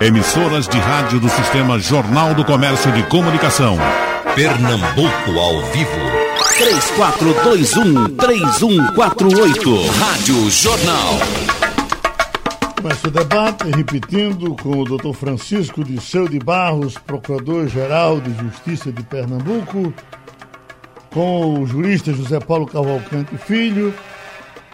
[0.00, 3.76] Emissoras de rádio do Sistema Jornal do Comércio de Comunicação.
[4.32, 5.90] Pernambuco ao vivo.
[8.14, 9.88] 3421-3148.
[9.98, 11.18] Rádio Jornal.
[12.80, 19.02] Começa o debate, repetindo, com o doutor Francisco Disseu de Barros, Procurador-Geral de Justiça de
[19.02, 19.92] Pernambuco,
[21.10, 23.92] com o jurista José Paulo Cavalcante Filho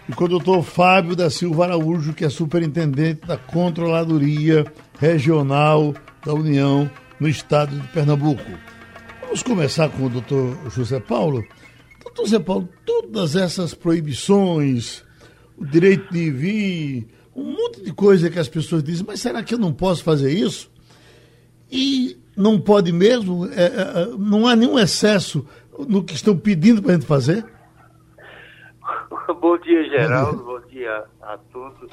[0.07, 4.63] e com o doutor Fábio da Silva Araújo, que é superintendente da Controladoria
[4.99, 5.93] Regional
[6.25, 6.89] da União
[7.19, 8.43] no estado de Pernambuco.
[9.21, 11.43] Vamos começar com o doutor José Paulo.
[12.03, 15.03] Doutor José Paulo, todas essas proibições,
[15.57, 19.53] o direito de vir, um monte de coisa que as pessoas dizem, mas será que
[19.53, 20.71] eu não posso fazer isso?
[21.69, 23.45] E não pode mesmo?
[23.47, 25.45] É, é, não há nenhum excesso
[25.87, 27.45] no que estão pedindo para a gente fazer?
[29.41, 30.43] Bom dia, Geraldo.
[30.43, 31.91] Bom dia a todos.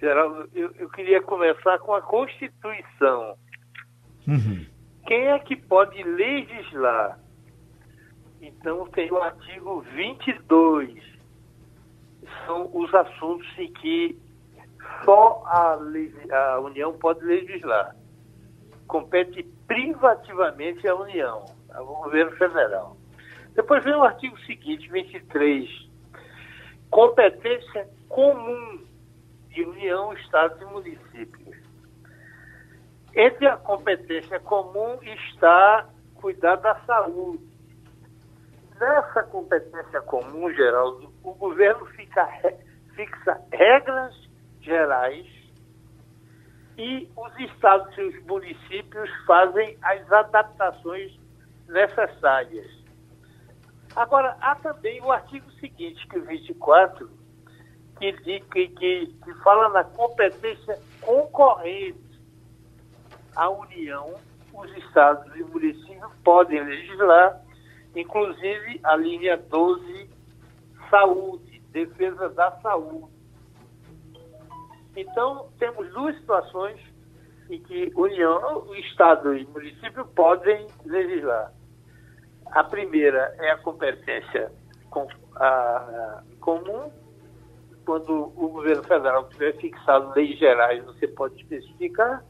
[0.00, 3.36] Geraldo, eu, eu queria começar com a Constituição.
[4.28, 4.66] Uhum.
[5.06, 7.18] Quem é que pode legislar?
[8.40, 11.02] Então, tem o artigo 22.
[12.44, 14.18] São os assuntos em que
[15.04, 15.78] só a,
[16.32, 17.96] a União pode legislar.
[18.86, 22.96] Compete privativamente à União, ao governo federal.
[23.54, 25.68] Depois vem o artigo seguinte, 23.
[26.90, 28.85] Competência comum
[29.56, 31.56] de União, Estados e municípios.
[33.14, 37.42] Entre a competência comum está cuidar da saúde.
[38.78, 42.28] Nessa competência comum, Geraldo, o governo fica,
[42.94, 44.14] fixa regras
[44.60, 45.26] gerais
[46.76, 51.18] e os estados e os municípios fazem as adaptações
[51.66, 52.70] necessárias.
[53.94, 57.10] Agora, há também o artigo seguinte, que o 24,
[57.98, 62.06] que, que, que, que fala na competência concorrente.
[63.34, 64.14] A União,
[64.52, 67.42] os estados e municípios podem legislar,
[67.94, 70.10] inclusive a linha 12,
[70.90, 73.14] saúde, defesa da saúde.
[74.96, 76.80] Então, temos duas situações
[77.50, 81.52] em que União, o Estado e município podem legislar.
[82.46, 84.50] A primeira é a competência
[86.40, 86.90] comum
[87.86, 92.22] quando o governo federal tiver fixado leis gerais, você pode especificar,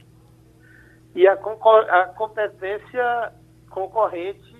[1.15, 3.33] e a, a competência
[3.71, 4.55] concorrente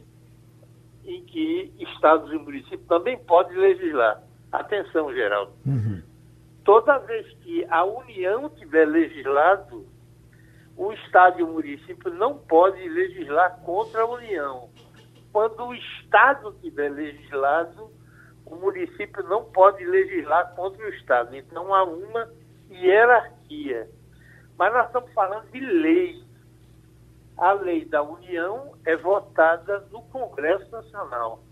[1.05, 4.23] em que estados e municípios também podem legislar.
[4.51, 5.53] Atenção, Geraldo.
[5.67, 6.03] Uhum.
[6.65, 9.87] Toda vez que a União tiver legislado,
[10.77, 14.71] o Estado e o município não podem legislar contra a União.
[15.31, 17.91] Quando o Estado tiver legislado,
[18.47, 21.37] o município não pode legislar contra o Estado.
[21.37, 22.31] Então há uma
[22.71, 23.91] hierarquia.
[24.57, 26.25] Mas nós estamos falando de lei.
[27.37, 31.43] A lei da União é votada no Congresso Nacional.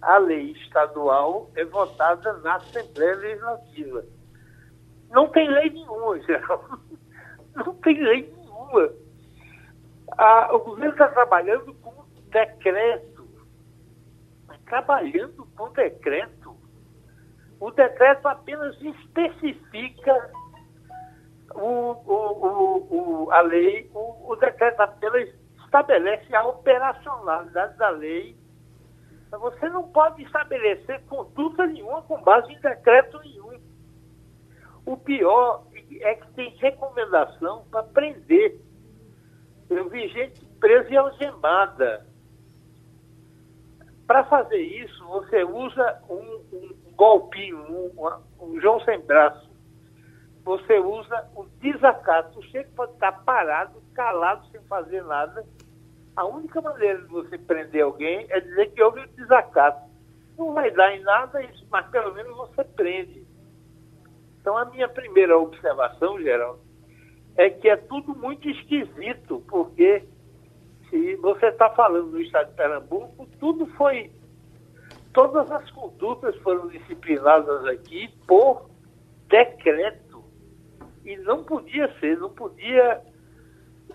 [0.00, 4.04] A lei estadual é votada na Assembleia Legislativa.
[5.10, 6.64] Não tem lei nenhuma, geral.
[7.54, 8.92] Não tem lei nenhuma.
[10.16, 11.92] Ah, o governo está trabalhando com
[12.30, 13.15] decreto
[14.66, 16.56] trabalhando com decreto.
[17.58, 20.30] O decreto apenas especifica
[21.54, 25.28] o, o, o, a lei, o, o decreto apenas
[25.64, 28.36] estabelece a operacionalidade da lei.
[29.30, 33.60] Você não pode estabelecer conduta nenhuma com base em decreto nenhum.
[34.84, 35.66] O pior
[36.00, 38.60] é que tem recomendação para prender.
[39.68, 42.06] Eu vi gente presa e algemada
[44.06, 47.90] para fazer isso, você usa um, um golpinho, um,
[48.40, 49.50] um, João sem braço.
[50.44, 52.38] Você usa o desacato.
[52.38, 55.44] O sujeito pode estar parado, calado, sem fazer nada.
[56.14, 59.84] A única maneira de você prender alguém é dizer que houve desacato.
[60.38, 63.26] Não vai dar em nada isso, mas pelo menos você prende.
[64.40, 66.60] Então, a minha primeira observação, Geraldo,
[67.36, 70.04] é que é tudo muito esquisito, porque
[70.96, 74.10] se você está falando no estado de Pernambuco, tudo foi.
[75.12, 78.70] Todas as condutas foram disciplinadas aqui por
[79.28, 80.24] decreto.
[81.04, 83.02] E não podia ser, não podia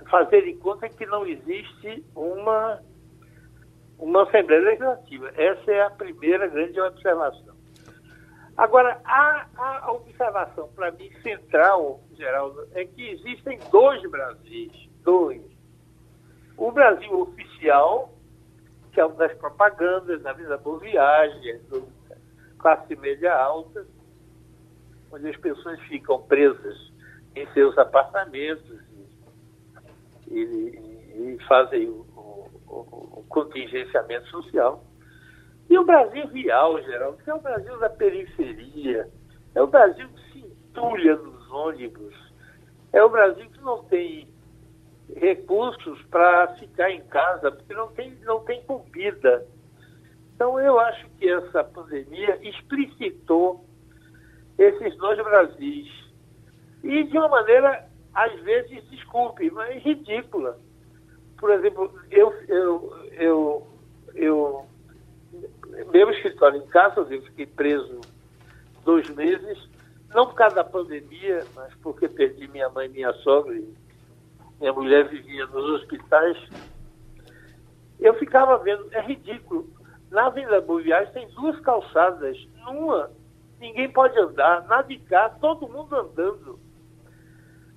[0.10, 2.80] fazer em conta que não existe uma,
[3.98, 5.32] uma Assembleia Legislativa.
[5.36, 7.56] Essa é a primeira grande observação.
[8.58, 14.72] Agora, a, a observação, para mim, central, Geraldo, é que existem dois Brasis,
[15.04, 15.51] dois.
[16.62, 18.14] O Brasil oficial,
[18.94, 21.88] que é uma das propagandas da Vida Boa Viagem, do
[22.60, 23.84] classe média alta,
[25.12, 26.78] onde as pessoas ficam presas
[27.36, 28.80] em seus apartamentos,
[30.28, 32.06] e, e fazem o,
[32.68, 34.84] o, o, contingenciamento social.
[35.68, 39.10] E o Brasil real, Geraldo, que é o Brasil da periferia,
[39.56, 42.14] é o Brasil que se entulha nos ônibus,
[42.94, 44.31] é o Brasil que não tem
[45.16, 49.46] recursos para ficar em casa, porque não tem, não tem comida.
[50.36, 53.66] Então eu acho que essa pandemia explicitou
[54.58, 55.88] esses dois Brasis.
[56.84, 60.58] E de uma maneira, às vezes, desculpe, mas ridícula.
[61.38, 63.68] Por exemplo, eu, eu, eu,
[64.16, 64.66] eu
[65.92, 68.02] meu escritório em casa, eu fiquei preso
[68.84, 69.70] dois meses,
[70.10, 73.60] não por causa da pandemia, mas porque perdi minha mãe e minha sogra,
[74.62, 76.38] minha mulher vivia nos hospitais.
[78.00, 79.68] Eu ficava vendo, é ridículo.
[80.12, 83.10] Na Avenida Boa Viagem tem duas calçadas, numa
[83.60, 86.60] ninguém pode andar, nada de cá, todo mundo andando.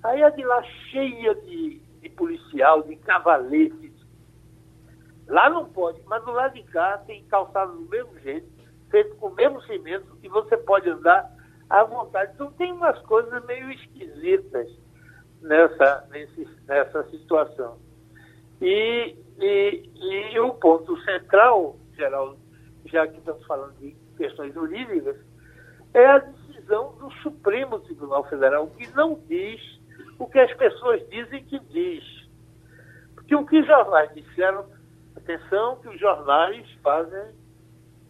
[0.03, 0.61] Aí a de lá
[0.91, 3.93] cheia de, de policial, de cavaletes.
[5.27, 8.47] Lá não pode, mas do lado de cá tem calçado do mesmo jeito,
[8.91, 11.31] feito com o mesmo cimento, e você pode andar
[11.67, 12.33] à vontade.
[12.35, 14.84] Então tem umas coisas meio esquisitas
[15.41, 17.77] nessa, nesse, nessa situação.
[18.61, 19.89] E, e,
[20.33, 22.37] e o ponto central, Geraldo,
[22.85, 25.17] já que estamos falando de questões jurídicas,
[25.93, 29.61] é a decisão do Supremo Tribunal Federal, que não diz
[30.19, 32.03] o que as pessoas dizem que diz.
[33.13, 34.65] Porque o que os jornais disseram,
[35.15, 37.33] atenção, que os jornais fazem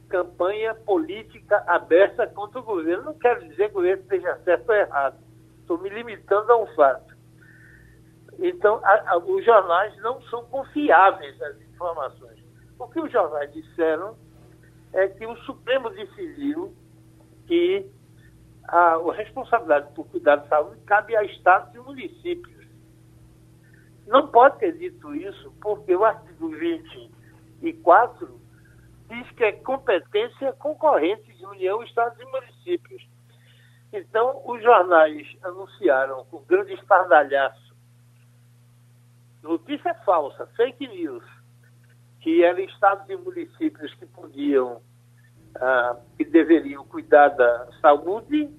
[0.10, 3.06] campanha política aberta contra o governo.
[3.06, 5.18] Não quero dizer que o governo esteja certo ou errado.
[5.60, 7.15] Estou me limitando a um fato.
[8.40, 12.40] Então, a, a, os jornais não são confiáveis as informações.
[12.78, 14.18] O que os jornais disseram
[14.94, 16.74] é que o Supremo decidiu
[17.48, 17.90] que
[18.68, 22.66] a, a responsabilidade por cuidar da saúde cabe a estados e municípios.
[24.08, 28.40] Não pode ter dito isso, porque o artigo 24
[29.10, 33.08] diz que é competência concorrente de União, Estados e municípios.
[33.94, 37.65] Então, os jornais anunciaram com grande estardalhaço
[39.46, 41.24] notícia falsa, fake news,
[42.20, 44.82] que eram estados e municípios que podiam,
[45.56, 48.50] ah, que deveriam cuidar da saúde.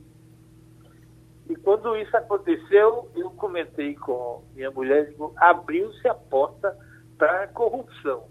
[1.49, 6.77] E quando isso aconteceu, eu comentei com minha mulher, digo, abriu-se a porta
[7.19, 8.29] para a corrupção.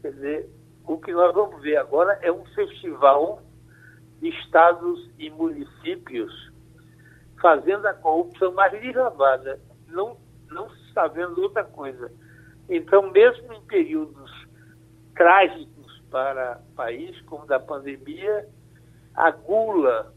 [0.00, 0.50] Quer dizer,
[0.86, 3.42] o que nós vamos ver agora é um festival
[4.20, 6.32] de estados e municípios
[7.40, 9.60] fazendo a corrupção mais lavada.
[9.88, 10.16] Não,
[10.50, 12.12] não está vendo outra coisa.
[12.68, 14.30] Então, mesmo em períodos
[15.14, 18.46] trágicos para o país, como da pandemia,
[19.14, 20.12] a gula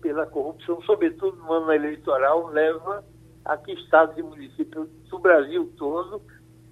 [0.00, 3.04] pela corrupção, sobretudo no ano eleitoral, leva
[3.44, 6.22] a que estados e municípios do Brasil todo,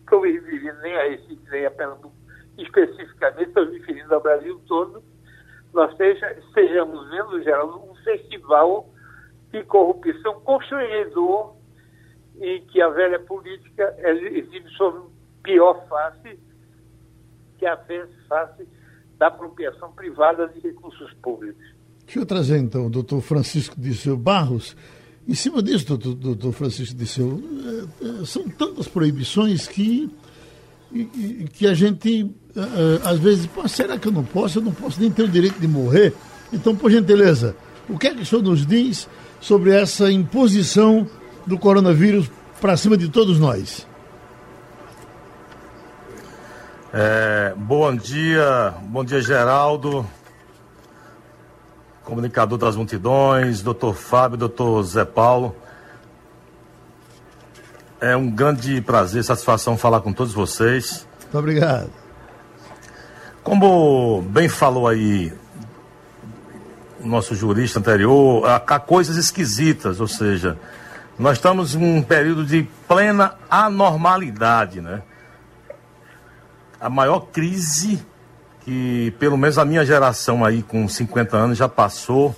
[0.01, 2.15] estou me referindo nem a esse, nem a Pernambuco
[2.59, 5.03] especificamente, estou me referindo ao Brasil todo,
[5.73, 8.89] nós estejamos vendo, Geraldo, um festival
[9.51, 11.56] de corrupção constrangedor
[12.41, 15.03] e que a velha política exibe sobre
[15.43, 16.39] pior face,
[17.59, 17.77] que a
[18.29, 18.67] face
[19.19, 21.65] da apropriação privada de recursos públicos.
[22.05, 24.77] Deixa eu trazer então o doutor Francisco Disseu Barros.
[25.27, 27.43] Em cima disso, doutor, doutor Francisco Disseu,
[28.01, 30.09] é, é, são tantas proibições que,
[31.53, 34.59] que a gente, é, às vezes, será que eu não posso?
[34.59, 36.13] Eu não posso nem ter o direito de morrer.
[36.53, 37.57] Então, por gentileza,
[37.89, 39.09] o que é que o senhor nos diz
[39.41, 41.09] sobre essa imposição
[41.47, 43.87] do coronavírus para cima de todos nós.
[46.93, 50.07] É, bom dia, bom dia Geraldo,
[52.05, 55.55] comunicador das multidões, doutor Fábio, doutor Zé Paulo.
[58.01, 61.07] É um grande prazer, satisfação falar com todos vocês.
[61.23, 61.91] Muito obrigado.
[63.43, 65.33] Como bem falou aí
[67.01, 70.59] o nosso jurista anterior, há, há coisas esquisitas, ou seja,
[71.19, 75.03] nós estamos em um período de plena anormalidade, né?
[76.79, 78.05] A maior crise
[78.61, 82.35] que, pelo menos a minha geração aí com 50 anos já passou.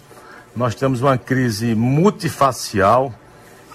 [0.55, 3.13] Nós temos uma crise multifacial,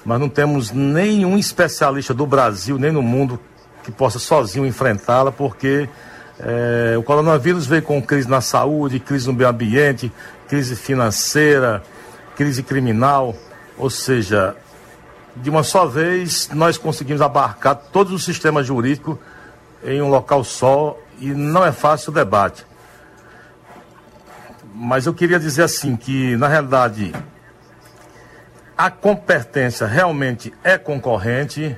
[0.06, 3.40] mas não temos nenhum especialista do Brasil nem no mundo
[3.84, 5.90] que possa sozinho enfrentá-la, porque
[6.40, 10.12] é, o coronavírus veio com crise na saúde, crise no meio ambiente,
[10.48, 11.84] crise financeira,
[12.36, 13.36] crise criminal,
[13.78, 14.56] ou seja,
[15.36, 19.20] de uma só vez nós conseguimos abarcar todo o sistema jurídico
[19.84, 22.66] em um local só e não é fácil o debate.
[24.74, 27.14] Mas eu queria dizer assim que na realidade
[28.78, 31.78] a competência realmente é concorrente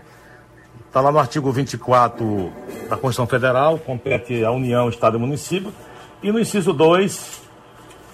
[0.95, 2.53] Está lá no artigo 24
[2.89, 5.73] da Constituição Federal, compete à União, Estado e Município.
[6.23, 7.41] E no inciso 2,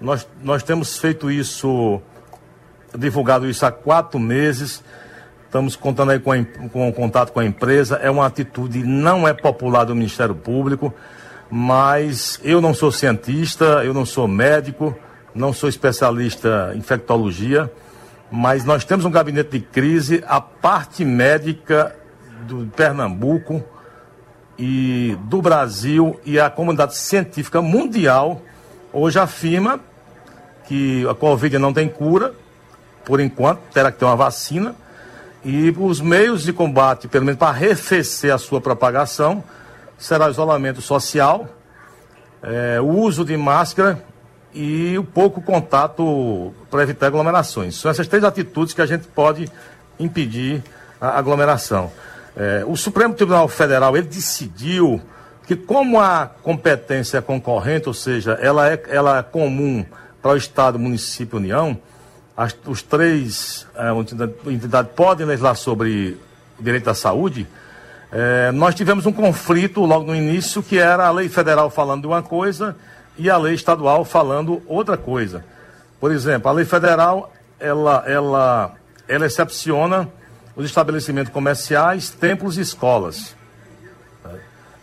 [0.00, 2.00] Nós, nós temos feito isso,
[2.96, 4.82] divulgado isso há quatro meses.
[5.44, 7.96] Estamos contando aí com, a, com o contato com a empresa.
[7.96, 10.94] É uma atitude, não é popular do Ministério Público,
[11.50, 14.96] mas eu não sou cientista, eu não sou médico,
[15.34, 17.70] não sou especialista em infectologia,
[18.30, 21.96] mas nós temos um gabinete de crise, a parte médica
[22.46, 23.62] do Pernambuco
[24.58, 28.40] e do Brasil e a comunidade científica mundial
[28.92, 29.80] hoje afirma
[30.66, 32.32] que a Covid não tem cura,
[33.04, 34.74] por enquanto, terá que ter uma vacina,
[35.44, 39.42] e os meios de combate, pelo menos para arrefecer a sua propagação,
[39.98, 41.48] será isolamento social,
[42.42, 44.04] é, uso de máscara
[44.52, 47.76] e o pouco contato para evitar aglomerações.
[47.76, 49.50] São essas três atitudes que a gente pode
[49.98, 50.62] impedir
[51.00, 51.90] a aglomeração.
[52.36, 55.00] É, o Supremo Tribunal Federal ele decidiu
[55.46, 59.84] que como a competência é concorrente, ou seja, ela é, ela é comum
[60.22, 61.78] para o Estado, município e União,
[62.36, 66.16] as, os três é, entidades podem legislar sobre
[66.58, 67.48] direito à saúde,
[68.12, 72.06] é, nós tivemos um conflito logo no início, que era a lei federal falando de
[72.08, 72.76] uma coisa
[73.20, 75.44] e a lei estadual falando outra coisa.
[76.00, 78.74] Por exemplo, a lei federal, ela, ela,
[79.06, 80.08] ela excepciona
[80.56, 83.36] os estabelecimentos comerciais, templos e escolas.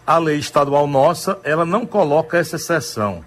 [0.06, 3.25] A lei estadual nossa, ela não coloca essa exceção.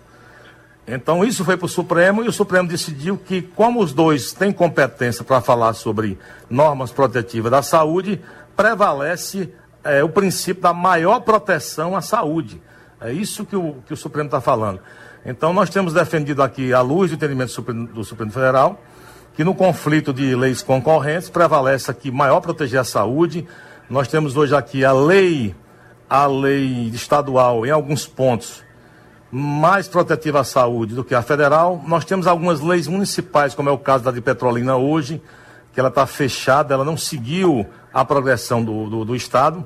[0.87, 4.52] Então, isso foi para o Supremo e o Supremo decidiu que, como os dois têm
[4.52, 6.17] competência para falar sobre
[6.49, 8.21] normas protetivas da saúde,
[8.57, 9.52] prevalece
[9.83, 12.62] é, o princípio da maior proteção à saúde.
[13.00, 14.80] É isso que o, que o Supremo está falando.
[15.25, 18.80] Então, nós temos defendido aqui, à luz do entendimento do Supremo, do Supremo Federal,
[19.35, 23.47] que no conflito de leis concorrentes prevalece aqui maior proteger a saúde.
[23.88, 25.54] Nós temos hoje aqui a lei,
[26.09, 28.62] a lei estadual em alguns pontos
[29.30, 31.83] mais protetiva à saúde do que a federal.
[31.87, 35.23] Nós temos algumas leis municipais, como é o caso da de Petrolina hoje,
[35.73, 39.64] que ela está fechada, ela não seguiu a progressão do, do, do Estado,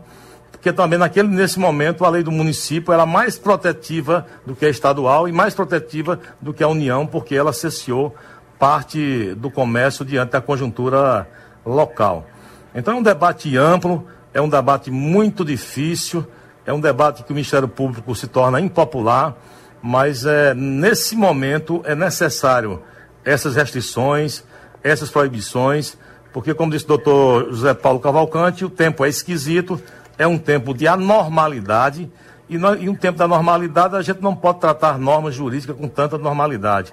[0.64, 4.70] porque também naquele, nesse momento a lei do município era mais protetiva do que a
[4.70, 8.14] estadual e mais protetiva do que a União, porque ela cesseou
[8.58, 11.28] parte do comércio diante da conjuntura
[11.66, 12.26] local.
[12.74, 16.26] Então é um debate amplo, é um debate muito difícil,
[16.64, 19.36] é um debate que o Ministério Público se torna impopular,
[19.82, 22.82] mas é, nesse momento é necessário
[23.22, 24.42] essas restrições,
[24.82, 25.98] essas proibições,
[26.32, 29.78] porque, como disse o doutor José Paulo Cavalcante, o tempo é esquisito,
[30.18, 32.10] é um tempo de anormalidade,
[32.48, 35.88] e, nós, e um tempo da normalidade a gente não pode tratar normas jurídicas com
[35.88, 36.92] tanta normalidade.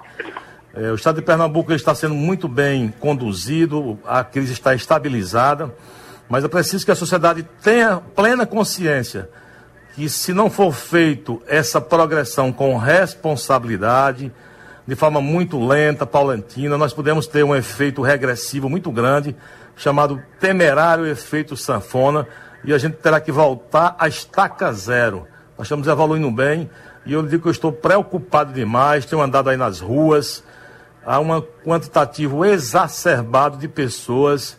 [0.73, 5.73] É, o estado de Pernambuco está sendo muito bem conduzido, a crise está estabilizada,
[6.29, 9.29] mas é preciso que a sociedade tenha plena consciência
[9.93, 14.31] que, se não for feito essa progressão com responsabilidade,
[14.87, 19.35] de forma muito lenta, paulatina, nós podemos ter um efeito regressivo muito grande,
[19.75, 22.25] chamado temerário efeito sanfona,
[22.63, 25.27] e a gente terá que voltar à estaca zero.
[25.57, 26.69] Nós estamos evoluindo bem,
[27.05, 30.43] e eu digo que eu estou preocupado demais, tenho andado aí nas ruas,
[31.05, 34.57] há um quantitativo exacerbado de pessoas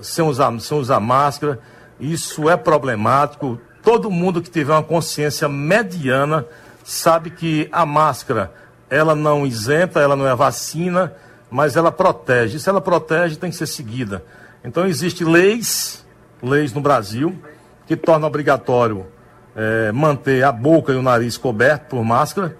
[0.00, 1.58] sem usar, sem usar máscara.
[2.00, 3.60] Isso é problemático.
[3.82, 6.46] Todo mundo que tiver uma consciência mediana
[6.84, 8.52] sabe que a máscara
[8.88, 11.14] ela não isenta, ela não é vacina,
[11.50, 12.56] mas ela protege.
[12.56, 14.24] E se ela protege, tem que ser seguida.
[14.64, 16.01] Então existem leis,
[16.42, 17.38] leis no Brasil,
[17.86, 19.06] que tornam obrigatório
[19.54, 22.56] é, manter a boca e o nariz cobertos por máscara.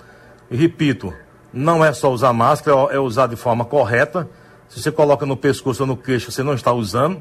[0.51, 1.13] E repito,
[1.53, 4.29] não é só usar máscara, é usar de forma correta.
[4.69, 7.21] Se você coloca no pescoço ou no queixo, você não está usando.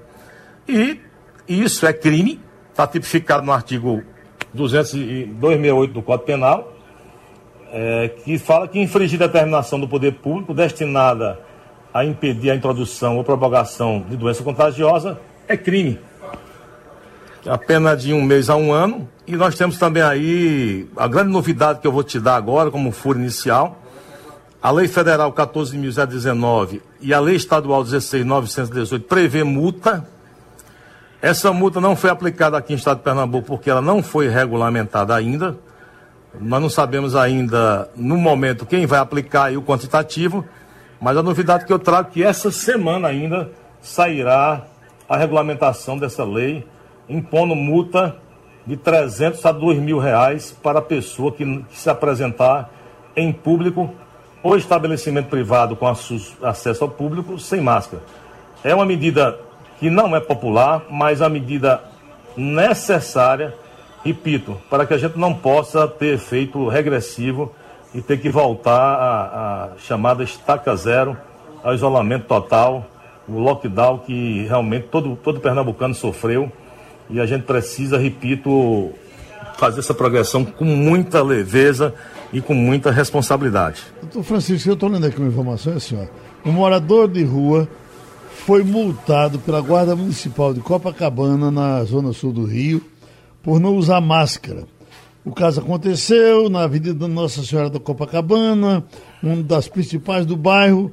[0.67, 0.99] E
[1.47, 2.39] isso é crime,
[2.69, 4.03] está tipificado no artigo
[4.53, 6.73] 268 do Código Penal,
[7.71, 11.39] é, que fala que infringir determinação do poder público destinada
[11.93, 15.99] a impedir a introdução ou propagação de doença contagiosa é crime.
[17.45, 19.07] A pena de um mês a um ano.
[19.25, 22.91] E nós temos também aí a grande novidade que eu vou te dar agora, como
[22.91, 23.77] furo inicial.
[24.61, 30.05] A Lei Federal 14.019 e a Lei Estadual 16.918 prevê multa.
[31.21, 35.15] Essa multa não foi aplicada aqui em Estado de Pernambuco porque ela não foi regulamentada
[35.15, 35.57] ainda.
[36.39, 40.45] Nós não sabemos ainda, no momento, quem vai aplicar e o quantitativo,
[40.99, 43.49] mas a novidade que eu trago é que essa semana ainda
[43.81, 44.63] sairá
[45.09, 46.65] a regulamentação dessa lei,
[47.11, 48.15] impondo multa
[48.65, 52.69] de 300 a 2 mil reais para a pessoa que, se apresentar
[53.15, 53.93] em público
[54.41, 58.01] ou estabelecimento privado com acesso ao público sem máscara.
[58.63, 59.37] É uma medida
[59.79, 61.83] que não é popular, mas a medida
[62.37, 63.53] necessária
[64.03, 67.51] repito, para que a gente não possa ter efeito regressivo
[67.93, 71.15] e ter que voltar à, à chamada estaca zero,
[71.63, 72.85] ao isolamento total,
[73.27, 76.51] o lockdown que realmente todo, todo pernambucano sofreu.
[77.11, 78.91] E a gente precisa, repito,
[79.57, 81.93] fazer essa progressão com muita leveza
[82.31, 83.81] e com muita responsabilidade.
[84.01, 87.67] Doutor Francisco, eu estou lendo aqui uma informação, é assim, ó, um morador de rua
[88.45, 92.81] foi multado pela Guarda Municipal de Copacabana, na zona sul do Rio,
[93.43, 94.63] por não usar máscara.
[95.23, 98.83] O caso aconteceu na Avenida Nossa Senhora da Copacabana,
[99.21, 100.91] uma das principais do bairro,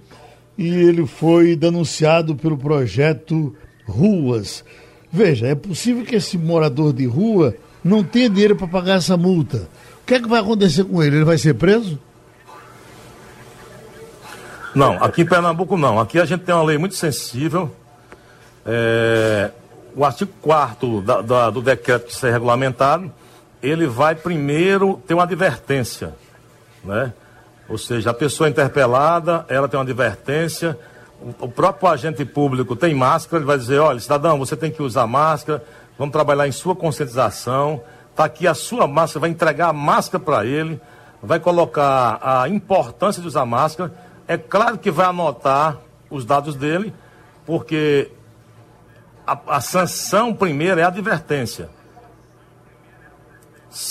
[0.58, 3.54] e ele foi denunciado pelo projeto
[3.86, 4.62] Ruas.
[5.10, 9.68] Veja, é possível que esse morador de rua não tenha dinheiro para pagar essa multa.
[10.02, 11.16] O que é que vai acontecer com ele?
[11.16, 11.98] Ele vai ser preso?
[14.74, 15.98] Não, aqui em Pernambuco não.
[15.98, 17.74] Aqui a gente tem uma lei muito sensível.
[18.64, 19.50] É,
[19.94, 23.10] o artigo 4 da, da, do decreto que ser regulamentado,
[23.62, 26.14] ele vai primeiro ter uma advertência,
[26.84, 27.12] né?
[27.68, 30.78] Ou seja, a pessoa interpelada, ela tem uma advertência,
[31.40, 35.06] o, próprio agente público tem máscara, ele vai dizer, olha, cidadão, você tem que usar
[35.06, 35.64] máscara,
[35.98, 40.46] vamos trabalhar em sua conscientização, está aqui a sua máscara, vai entregar a máscara para
[40.46, 40.80] ele,
[41.22, 43.92] vai colocar a importância de usar máscara,
[44.26, 46.94] é claro que vai anotar os dados dele,
[47.44, 48.10] porque
[49.26, 51.68] a, a sanção primeira é a advertência.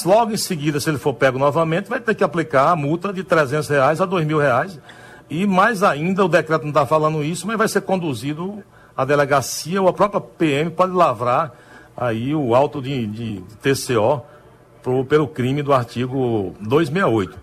[0.06, 3.24] Logo em seguida, se ele for pego novamente, vai ter que aplicar a multa de
[3.24, 4.80] 300 reais a 2 mil reais.
[5.30, 8.64] E mais ainda, o decreto não está falando isso, mas vai ser conduzido
[8.96, 11.52] à delegacia ou a própria PM pode lavrar
[11.96, 14.22] aí o auto de, de TCO
[14.82, 17.38] pro, pelo crime do artigo 268.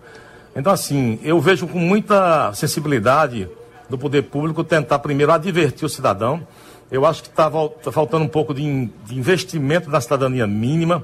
[0.55, 3.49] Então, assim, eu vejo com muita sensibilidade
[3.89, 6.45] do poder público tentar primeiro advertir o cidadão
[6.91, 11.03] eu acho que está tá faltando um pouco de, in, de investimento na cidadania mínima.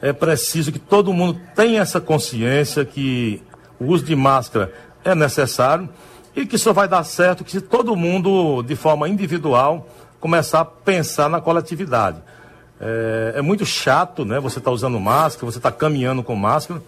[0.00, 3.42] É preciso que todo mundo tenha essa consciência que
[3.78, 4.72] o uso de máscara
[5.04, 5.88] é necessário
[6.34, 9.88] e que só vai dar certo que se todo mundo, de forma individual,
[10.20, 12.18] começar a pensar na coletividade.
[12.80, 14.38] É, é muito chato, né?
[14.40, 16.80] Você está usando máscara, você está caminhando com máscara,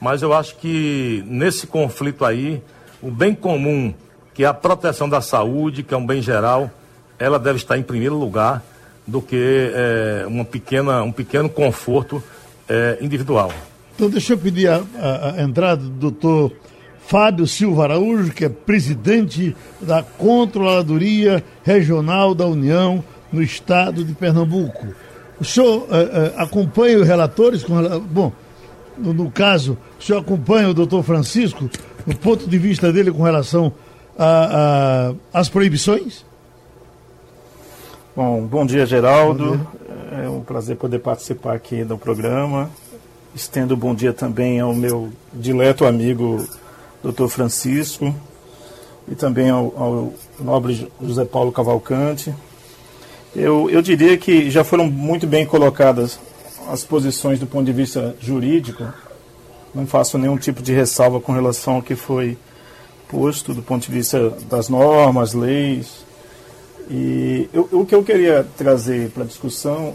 [0.00, 2.62] mas eu acho que nesse conflito aí,
[3.02, 3.94] o bem comum,
[4.34, 6.70] que é a proteção da saúde, que é um bem geral,
[7.18, 8.62] ela deve estar em primeiro lugar
[9.06, 12.22] do que é, uma pequena, um pequeno conforto
[12.68, 13.50] é, individual.
[13.94, 16.52] Então, deixa eu pedir a, a, a entrada do doutor
[17.08, 24.88] Fábio Silva Araújo, que é presidente da Controladoria Regional da União no estado de Pernambuco.
[25.40, 27.64] O senhor é, é, acompanha os relatores?
[27.64, 28.30] Com, bom,
[28.98, 31.70] no, no, caso, o senhor acompanha o doutor Francisco,
[32.06, 33.72] no ponto de vista dele com relação
[35.32, 36.26] às proibições?
[38.14, 39.56] Bom, bom dia, Geraldo.
[39.56, 40.24] Bom dia.
[40.24, 42.70] É um prazer poder participar aqui do programa.
[43.34, 46.46] Estendo bom dia também ao meu dileto amigo
[47.02, 47.28] Dr.
[47.28, 48.14] Francisco
[49.10, 52.34] e também ao, ao nobre José Paulo Cavalcante.
[53.34, 56.18] Eu, eu diria que já foram muito bem colocadas
[56.68, 58.86] as posições do ponto de vista jurídico.
[59.74, 62.36] Não faço nenhum tipo de ressalva com relação ao que foi
[63.08, 66.04] posto do ponto de vista das normas, leis,
[66.90, 69.94] e eu, o que eu queria trazer para a discussão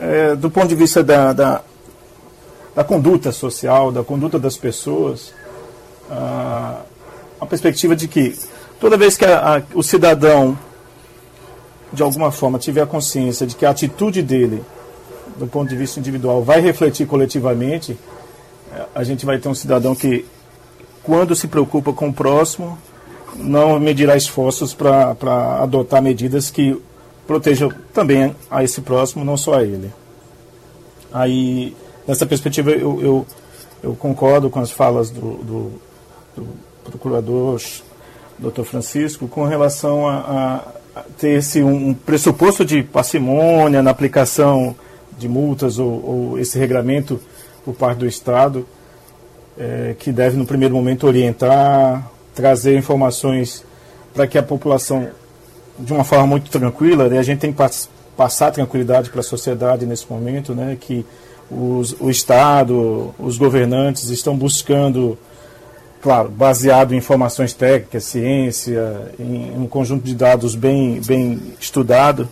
[0.00, 1.62] é, do ponto de vista da, da,
[2.74, 5.32] da, conduta social, da conduta das pessoas,
[6.10, 6.80] a,
[7.40, 8.38] a perspectiva de que
[8.80, 10.58] toda vez que a, a, o cidadão,
[11.92, 14.62] de alguma forma, tiver a consciência de que a atitude dele,
[15.36, 17.96] do ponto de vista individual, vai refletir coletivamente,
[18.94, 20.24] a gente vai ter um cidadão que,
[21.02, 22.78] quando se preocupa com o próximo,
[23.34, 26.80] não medirá esforços para adotar medidas que
[27.26, 29.92] protejam também a esse próximo, não só a ele.
[31.12, 33.26] Aí, nessa perspectiva, eu, eu,
[33.82, 35.72] eu concordo com as falas do, do,
[36.36, 36.46] do
[36.84, 37.60] procurador
[38.38, 38.62] Dr.
[38.62, 40.62] Francisco com relação a,
[40.94, 44.74] a, ter esse um pressuposto de parcimônia na aplicação
[45.18, 47.20] de multas ou, ou esse regramento
[47.64, 48.66] por parte do Estado,
[49.58, 53.64] é, que deve, no primeiro momento, orientar, trazer informações
[54.14, 55.08] para que a população,
[55.78, 57.62] de uma forma muito tranquila, né, a gente tem que
[58.16, 61.04] passar tranquilidade para a sociedade nesse momento, né, que
[61.50, 65.18] os, o Estado, os governantes estão buscando,
[66.06, 72.28] claro, baseado em informações técnicas, ciência, em, um conjunto de dados bem, bem estudado,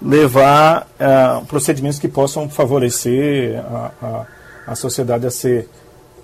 [0.00, 4.26] levar uh, procedimentos que possam favorecer a, a,
[4.68, 5.68] a sociedade a ser,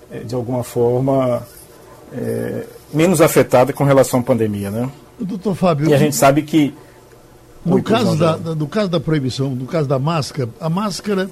[0.09, 1.45] eh, de alguma forma,
[2.13, 4.89] é, menos afetada com relação à pandemia, né?
[5.19, 5.89] Doutor Fábio...
[5.89, 6.73] E a gente sabe que...
[7.65, 11.29] No caso da, no caso da proibição, no caso da máscara, a máscara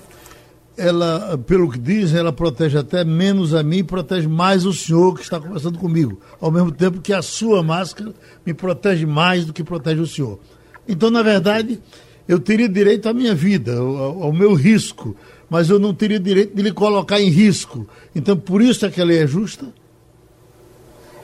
[0.78, 5.22] ela, pelo que diz, ela protege até menos a mim, protege mais o senhor que
[5.22, 8.14] está conversando comigo, ao mesmo tempo que a sua máscara
[8.46, 10.40] me protege mais do que protege o senhor.
[10.88, 11.80] Então, na verdade,
[12.28, 15.16] eu teria direito à minha vida, ao, ao meu risco,
[15.50, 17.88] mas eu não teria direito de lhe colocar em risco.
[18.16, 19.68] Então, por isso é que a lei é justa?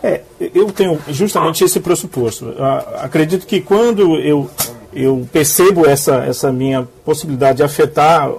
[0.01, 0.21] É,
[0.53, 2.53] eu tenho justamente esse pressuposto.
[3.01, 4.49] Acredito que quando eu,
[4.93, 8.31] eu percebo essa, essa minha possibilidade de afetar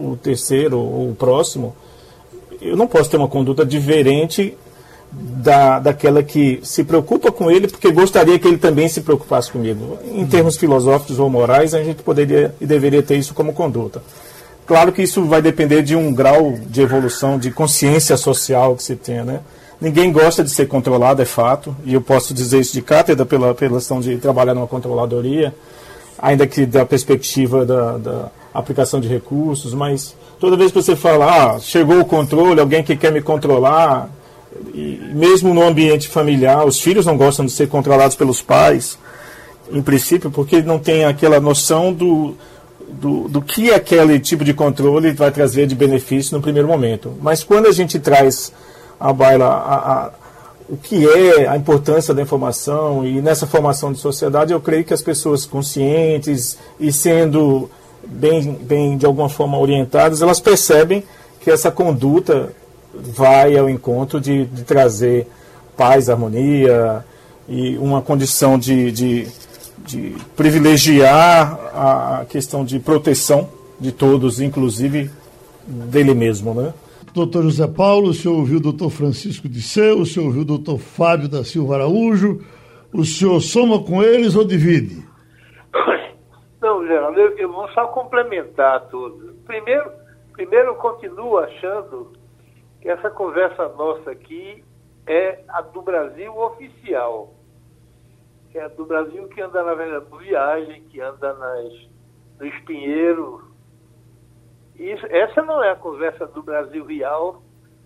[0.00, 1.74] o terceiro ou o próximo,
[2.60, 4.56] eu não posso ter uma conduta diferente
[5.12, 9.98] da, daquela que se preocupa com ele porque gostaria que ele também se preocupasse comigo.
[10.12, 14.02] Em termos filosóficos ou morais, a gente poderia e deveria ter isso como conduta.
[14.66, 18.94] Claro que isso vai depender de um grau de evolução, de consciência social que se
[18.94, 19.40] tenha, né?
[19.80, 23.54] Ninguém gosta de ser controlado, é fato, e eu posso dizer isso de cátedra pela,
[23.54, 25.54] pela questão de trabalhar numa controladoria,
[26.18, 31.54] ainda que da perspectiva da, da aplicação de recursos, mas toda vez que você fala,
[31.54, 34.10] ah, chegou o controle, alguém que quer me controlar,
[34.74, 38.98] e mesmo no ambiente familiar, os filhos não gostam de ser controlados pelos pais,
[39.70, 42.34] em princípio, porque não tem aquela noção do,
[42.88, 47.14] do, do que aquele tipo de controle vai trazer de benefício no primeiro momento.
[47.22, 48.52] Mas quando a gente traz
[48.98, 50.10] à baila a, a,
[50.68, 54.94] o que é a importância da informação e nessa formação de sociedade, eu creio que
[54.94, 57.70] as pessoas conscientes e sendo
[58.06, 61.02] bem, bem de alguma forma orientadas, elas percebem
[61.40, 62.52] que essa conduta
[62.94, 65.26] vai ao encontro de, de trazer
[65.76, 67.04] paz, harmonia
[67.48, 69.28] e uma condição de, de,
[69.78, 75.10] de privilegiar a questão de proteção de todos, inclusive
[75.66, 76.74] dele mesmo, né?
[77.12, 80.44] Doutor José Paulo, o senhor ouviu o doutor Francisco de Seu, o senhor ouviu o
[80.44, 82.40] doutor Fábio da Silva Araújo,
[82.92, 85.02] o senhor soma com eles ou divide?
[86.90, 89.34] Geraldo, eu, eu vou só complementar tudo.
[89.44, 89.92] Primeiro,
[90.32, 92.12] primeiro eu continuo achando
[92.80, 94.64] que essa conversa nossa aqui
[95.06, 97.32] é a do Brasil oficial.
[98.52, 101.72] É a do Brasil que anda navegando viagem, que anda nas,
[102.40, 103.52] no espinheiro.
[104.74, 107.40] Isso, essa não é a conversa do Brasil real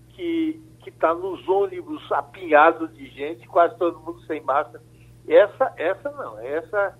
[0.08, 4.82] que está nos ônibus apinhados de gente, quase todo mundo sem máscara.
[5.28, 6.96] Essa, essa não, essa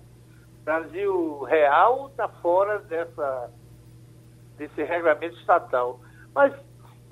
[0.65, 3.51] Brasil real está fora dessa,
[4.57, 5.99] desse regulamento estatal.
[6.33, 6.53] Mas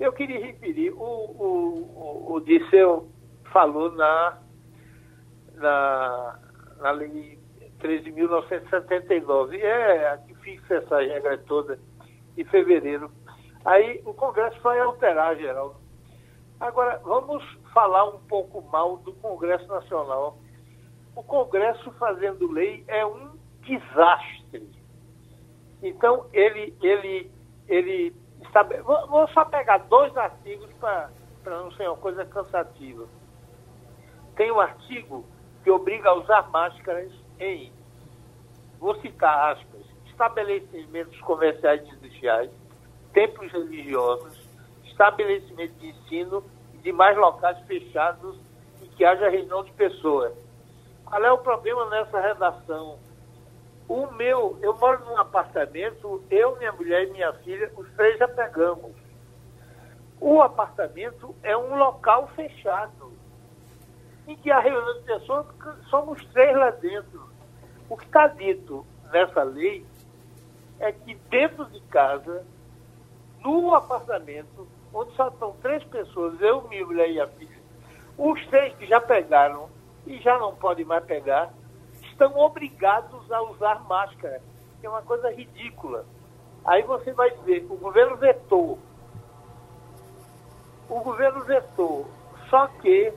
[0.00, 3.08] eu queria referir, o, o, o, o Disseu
[3.52, 4.38] falou na,
[5.54, 6.38] na,
[6.80, 7.38] na lei
[7.80, 11.78] 13.979, e é a que fixa essa regra toda
[12.36, 13.08] em fevereiro.
[13.64, 15.76] Aí o Congresso vai alterar, Geraldo.
[16.58, 20.38] Agora, vamos falar um pouco mal do Congresso Nacional.
[21.14, 23.33] O Congresso fazendo lei é um
[23.64, 24.68] desastre.
[25.82, 27.30] Então, ele, ele,
[27.68, 28.62] ele está.
[28.62, 31.10] Vou só pegar dois artigos para
[31.44, 33.06] não ser uma coisa cansativa.
[34.36, 35.24] Tem um artigo
[35.62, 37.72] que obriga a usar máscaras em,
[38.78, 42.50] vou citar aspas, estabelecimentos comerciais e industriais,
[43.12, 44.38] templos religiosos,
[44.84, 48.38] estabelecimentos de ensino e demais locais fechados
[48.82, 50.32] e que haja reunião de pessoas.
[51.04, 52.98] Qual é o problema nessa redação?
[53.88, 58.26] O meu, eu moro num apartamento, eu, minha mulher e minha filha, os três já
[58.26, 58.92] pegamos.
[60.20, 63.12] O apartamento é um local fechado,
[64.26, 65.46] em que a reunião de pessoas,
[65.90, 67.28] somos três lá dentro.
[67.88, 69.84] O que está dito nessa lei
[70.80, 72.44] é que dentro de casa,
[73.40, 77.58] no apartamento, onde só estão três pessoas, eu, minha mulher e a filha,
[78.16, 79.68] os três que já pegaram
[80.06, 81.52] e já não podem mais pegar,
[82.14, 84.40] estão obrigados a usar máscara,
[84.80, 86.06] que é uma coisa ridícula.
[86.64, 88.78] Aí você vai dizer, o governo vetou.
[90.88, 92.06] O governo vetou,
[92.48, 93.12] só que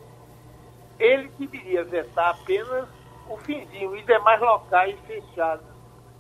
[1.00, 2.88] ele deveria vetar apenas
[3.30, 5.66] o finzinho e demais locais fechados.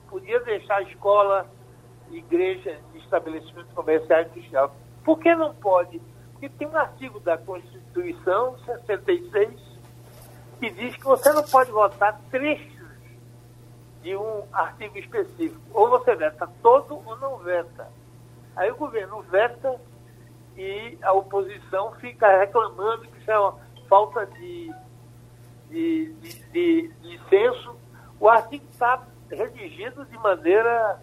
[0.10, 1.50] Podia deixar escola,
[2.12, 4.76] igreja, estabelecimento comercial e industrial.
[5.04, 6.00] Por que não pode?
[6.34, 9.67] Porque tem um artigo da Constituição 66
[10.60, 12.78] que diz que você não pode votar trechos
[14.02, 15.62] de um artigo específico.
[15.74, 17.88] Ou você veta todo ou não veta.
[18.56, 19.80] Aí o governo veta
[20.56, 24.74] e a oposição fica reclamando que isso é uma falta de,
[25.70, 27.76] de, de, de, de senso.
[28.20, 31.02] O artigo está redigido de maneira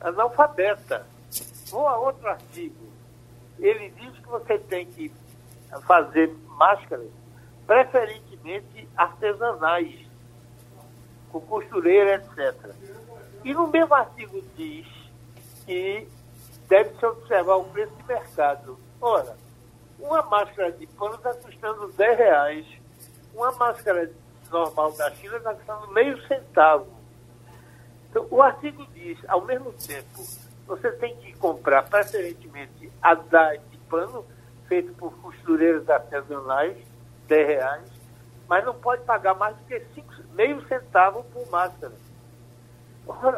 [0.00, 1.06] analfabeta.
[1.70, 2.88] Vou a outro artigo.
[3.58, 5.12] Ele diz que você tem que
[5.86, 7.10] fazer máscaras
[8.38, 10.06] preferentemente artesanais,
[11.30, 12.72] com costureira, etc.
[13.44, 14.86] E no mesmo artigo diz
[15.66, 16.08] que
[16.68, 18.78] deve-se observar o preço de mercado.
[19.00, 19.36] Ora,
[19.98, 22.66] uma máscara de pano está custando 10 reais,
[23.34, 24.10] uma máscara
[24.50, 26.88] normal da China está custando meio centavo.
[28.10, 30.24] Então, o artigo diz, ao mesmo tempo,
[30.66, 34.24] você tem que comprar preferentemente a da de pano,
[34.66, 36.76] feito por costureiras artesanais,
[37.26, 37.97] 10 reais,
[38.48, 41.92] mas não pode pagar mais do que cinco, meio centavo por máscara.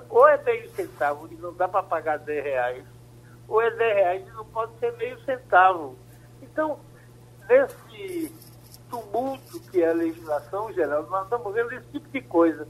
[0.08, 2.84] Ou é meio centavo e não dá para pagar 10 reais,
[3.46, 5.96] ou é 10 reais e não pode ser meio centavo.
[6.42, 6.78] Então,
[7.48, 8.34] nesse
[8.88, 12.66] tumulto que é a legislação geral, nós estamos vendo esse tipo de coisa.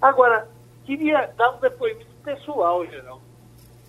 [0.00, 0.48] Agora,
[0.84, 3.20] queria dar um depoimento pessoal, geral.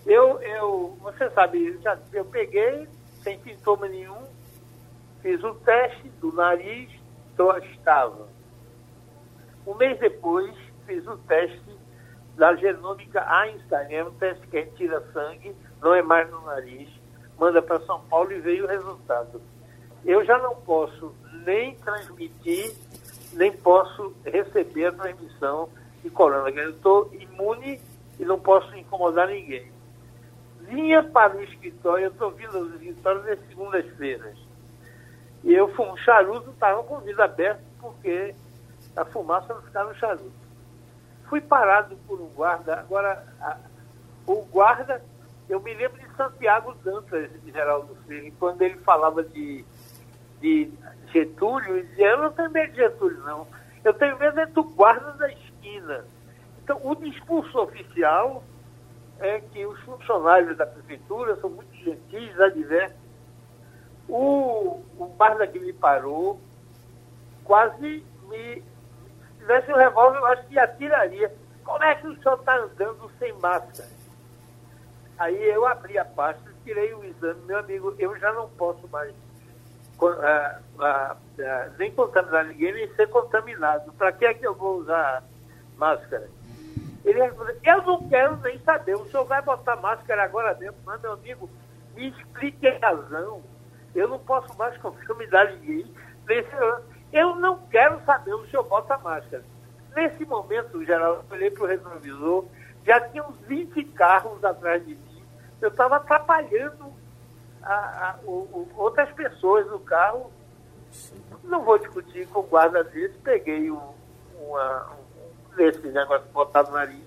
[0.04, 2.88] Eu, eu, você sabe, já, eu peguei
[3.24, 4.24] sem sintoma nenhum,
[5.26, 6.88] Fiz o teste do nariz,
[7.36, 8.26] então estava.
[9.66, 10.54] Um mês depois,
[10.86, 11.76] fiz o teste
[12.34, 16.40] da genômica Einstein, é um teste que a gente tira sangue, não é mais no
[16.42, 16.88] nariz,
[17.38, 19.40] manda para São Paulo e veio o resultado.
[20.04, 22.74] Eu já não posso nem transmitir,
[23.34, 25.68] nem posso receber a transmissão
[26.02, 26.64] de coronavírus.
[26.64, 27.80] Eu estou imune
[28.18, 29.70] e não posso incomodar ninguém.
[30.60, 34.45] Vinha para o escritório, eu estou vindo aos escritórios nas segundas-feiras.
[35.46, 38.34] E eu fumo um charuto, estava com o vidro aberto, porque
[38.96, 40.32] a fumaça não ficava no charuto.
[41.28, 43.56] Fui parado por um guarda, agora a,
[44.26, 45.00] o guarda,
[45.48, 49.64] eu me lembro de Santiago Dantas, de Geraldo Freire, quando ele falava de,
[50.40, 50.68] de
[51.12, 53.46] Getúlio, ele dizia, eu não tenho medo de Getúlio, não.
[53.84, 56.04] Eu tenho medo é do guarda da esquina.
[56.64, 58.42] Então, o discurso oficial
[59.20, 63.05] é que os funcionários da prefeitura são muito gentis, adversos,
[64.08, 66.40] o, o guarda que me parou
[67.44, 68.62] quase me.
[68.62, 71.32] Se tivesse um revólver, eu acho que atiraria.
[71.64, 73.88] Como é que o senhor está andando sem máscara?
[75.18, 79.14] Aí eu abri a pasta, tirei o exame, meu amigo, eu já não posso mais
[80.00, 83.92] uh, uh, uh, nem contaminar ninguém, nem ser contaminado.
[83.94, 85.24] Para que é que eu vou usar
[85.76, 86.28] máscara?
[87.04, 91.00] Ele respondeu, eu não quero nem saber, o senhor vai botar máscara agora mesmo, mas
[91.00, 91.48] meu amigo,
[91.94, 93.42] me explique a razão.
[93.96, 95.90] Eu não posso mais conformidade ninguém
[96.28, 96.84] nesse ano.
[97.10, 99.42] Eu não quero saber o senhor bota máscara.
[99.94, 102.44] Nesse momento, geral, eu olhei para o retrovisor,
[102.84, 105.22] já tinha uns 20 carros atrás de mim.
[105.62, 106.92] Eu estava atrapalhando
[107.62, 110.30] a, a, o, outras pessoas no carro.
[111.42, 113.94] Não vou discutir com o guarda desse, peguei um,
[114.38, 117.02] uma, um desse negócio botado no nariz,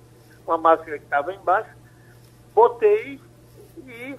[0.46, 1.70] uma máscara que estava embaixo,
[2.54, 3.22] botei
[3.78, 4.18] e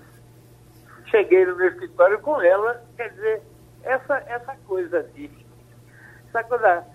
[1.10, 3.42] cheguei no meu escritório com ela, quer dizer,
[3.82, 5.30] essa, essa coisa de,
[6.28, 6.86] essa coisa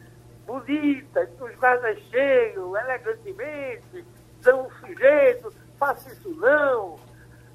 [0.46, 4.06] bonita, os guardas chegam elegantemente,
[4.42, 7.00] dão um sujeito, faça isso não,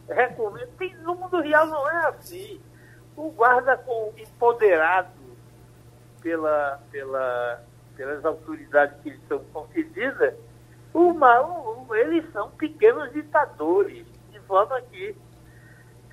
[0.09, 0.69] recomendo.
[0.77, 2.61] Tem, no mundo real não é assim.
[3.17, 5.11] O guarda com empoderado
[6.21, 7.63] pela, pela,
[7.97, 10.35] pelas autoridades que lhes são concedidas,
[10.93, 15.15] uma, um, eles são pequenos ditadores, de forma que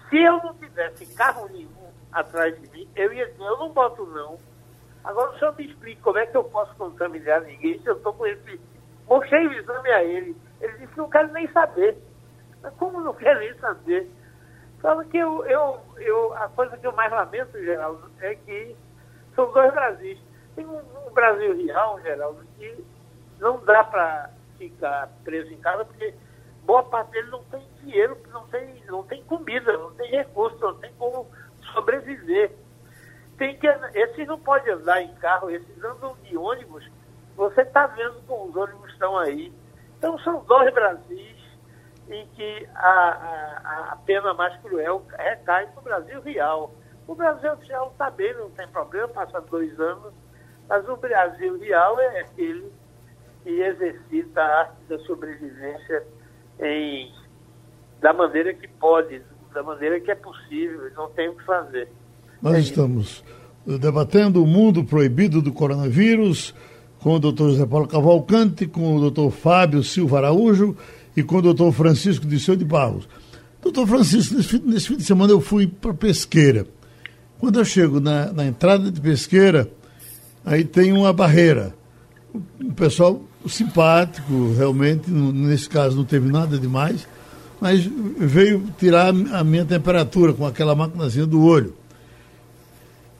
[0.09, 4.05] se eu não tivesse carro nenhum atrás de mim, eu ia dizer, eu não boto
[4.05, 4.39] não.
[5.03, 8.13] Agora o senhor me explique como é que eu posso contaminar ninguém se eu estou
[8.13, 8.59] com esse.
[9.07, 10.35] Mostrei o exame a ele.
[10.59, 11.97] Ele disse não quero nem saber.
[12.61, 14.09] Mas como não quer nem saber?
[14.81, 18.75] Fala que eu, eu, eu, a coisa que eu mais lamento, Geraldo, é que
[19.35, 20.19] são dois Brasis.
[20.55, 22.85] Tem um, um Brasil real, Geraldo, que
[23.39, 26.13] não dá para ficar preso em casa, porque
[26.67, 30.75] boa parte dele não tem dinheiro, não tem, não tem comida, não tem recurso, não
[30.75, 31.25] tem como
[31.73, 32.51] sobreviver.
[33.37, 36.85] Tem que, esses não podem andar em carro, esses andam de ônibus.
[37.37, 39.53] Você está vendo como os ônibus estão aí.
[39.97, 41.37] Então são dois Brasis
[42.09, 46.73] em que a, a, a pena mais cruel recai no Brasil real.
[47.07, 50.13] O Brasil real está bem, não tem problema, passa dois anos,
[50.67, 52.71] Mas o Brasil real é aquele
[53.43, 56.05] que exercita a arte da sobrevivência
[56.61, 57.11] em,
[58.01, 59.21] da maneira que pode,
[59.53, 61.87] da maneira que é possível, não tem o que fazer.
[62.41, 63.23] Nós é estamos
[63.65, 63.79] isso.
[63.79, 66.53] debatendo o mundo proibido do coronavírus
[66.99, 70.75] com o doutor José Paulo Cavalcante, com o doutor Fábio Silva Araújo
[71.15, 73.07] e com o doutor Francisco Disseu de Barros.
[73.61, 76.65] Doutor Francisco, nesse fim, nesse fim de semana eu fui para Pesqueira.
[77.39, 79.69] Quando eu chego na, na entrada de Pesqueira,
[80.45, 81.73] aí tem uma barreira.
[82.59, 87.07] Um pessoal simpático, realmente, nesse caso não teve nada demais,
[87.59, 91.73] mas veio tirar a minha temperatura com aquela maquinazinha do olho.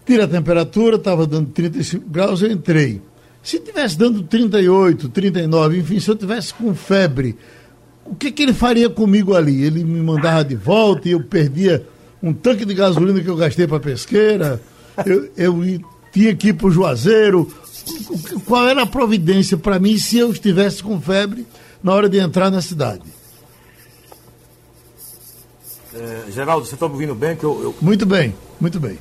[0.06, 3.02] Tira a temperatura, estava dando 35 graus, eu entrei.
[3.44, 7.38] Se tivesse dando 38, 39, enfim, se eu tivesse com febre,
[8.06, 9.63] o que, que ele faria comigo ali?
[9.63, 11.86] Ele me mandava de volta e eu perdia
[12.22, 14.62] um tanque de gasolina que eu gastei para pesqueira,
[15.06, 17.52] eu, eu tinha que ir para o Juazeiro.
[18.45, 21.45] Qual era a providência para mim se eu estivesse com febre
[21.82, 23.04] na hora de entrar na cidade?
[25.93, 27.36] É, Geraldo, você está me ouvindo bem?
[27.36, 27.76] Que eu, eu...
[27.82, 29.00] Muito bem, muito bem.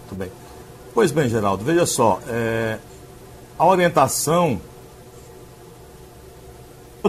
[0.00, 0.30] Muito bem.
[0.92, 2.20] Pois bem, Geraldo, veja só.
[2.28, 2.78] É,
[3.58, 4.60] a orientação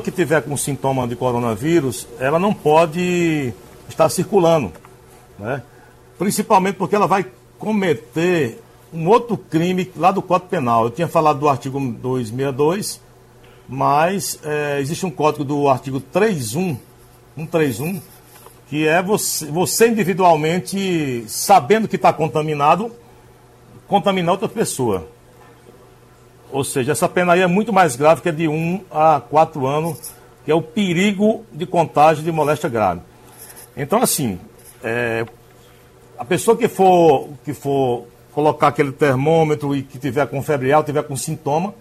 [0.01, 3.53] que tiver com sintoma de coronavírus, ela não pode
[3.89, 4.71] estar circulando,
[5.37, 5.61] né?
[6.17, 7.25] Principalmente porque ela vai
[7.59, 8.61] cometer
[8.93, 10.85] um outro crime lá do Código Penal.
[10.85, 13.01] Eu tinha falado do artigo 262,
[13.67, 16.77] mas é, existe um código do artigo 31,
[17.35, 18.01] 131,
[18.67, 22.91] que é você, você individualmente, sabendo que está contaminado,
[23.87, 25.07] contaminar outra pessoa.
[26.51, 29.65] Ou seja, essa pena aí é muito mais grave que a de 1 a 4
[29.65, 33.01] anos, que é o perigo de contágio de moléstia grave.
[33.75, 34.37] Então, assim,
[34.83, 35.25] é,
[36.17, 40.91] a pessoa que for, que for colocar aquele termômetro e que tiver com febre alta,
[40.91, 41.73] tiver com sintoma,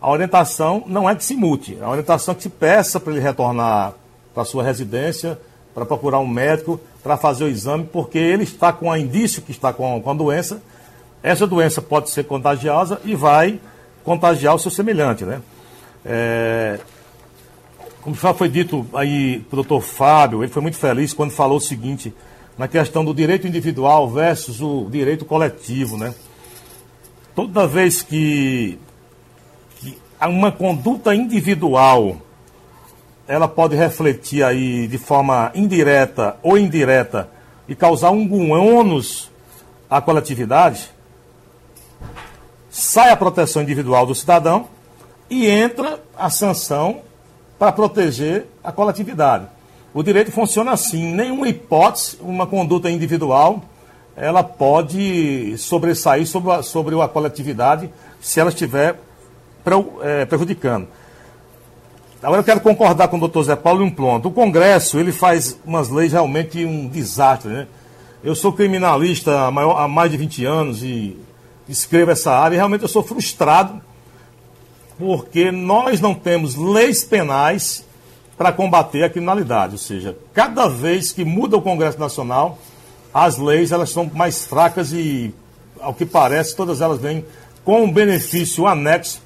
[0.00, 3.20] a orientação não é que se mute, a orientação é que se peça para ele
[3.20, 3.94] retornar
[4.34, 5.38] para sua residência,
[5.74, 9.50] para procurar um médico, para fazer o exame, porque ele está com a indício que
[9.50, 10.62] está com, com a doença.
[11.22, 13.60] Essa doença pode ser contagiosa e vai
[14.02, 15.40] contagiar o seu semelhante, né?
[16.04, 16.80] É,
[18.00, 21.60] como já foi dito aí o doutor Fábio, ele foi muito feliz quando falou o
[21.60, 22.14] seguinte,
[22.60, 26.14] na questão do direito individual versus o direito coletivo, né?
[27.34, 28.78] Toda vez que,
[29.76, 32.18] que uma conduta individual
[33.26, 37.30] ela pode refletir aí de forma indireta ou indireta
[37.66, 39.30] e causar um ônus
[39.88, 40.90] à coletividade,
[42.68, 44.68] sai a proteção individual do cidadão
[45.30, 47.00] e entra a sanção
[47.58, 49.46] para proteger a coletividade.
[49.92, 53.62] O direito funciona assim, nenhuma hipótese, uma conduta individual,
[54.16, 59.00] ela pode sobressair sobre a, sobre a coletividade se ela estiver
[60.02, 60.86] é, prejudicando.
[62.22, 64.28] Agora eu quero concordar com o doutor Zé Paulo em um ponto.
[64.28, 67.66] O Congresso, ele faz umas leis realmente um desastre, né?
[68.22, 71.16] Eu sou criminalista há, maior, há mais de 20 anos e
[71.66, 73.80] escrevo essa área, e realmente eu sou frustrado
[74.98, 77.86] porque nós não temos leis penais
[78.40, 79.72] para combater a criminalidade.
[79.72, 82.58] Ou seja, cada vez que muda o Congresso Nacional,
[83.12, 85.34] as leis elas são mais fracas e,
[85.78, 87.22] ao que parece, todas elas vêm
[87.66, 89.20] com um benefício anexo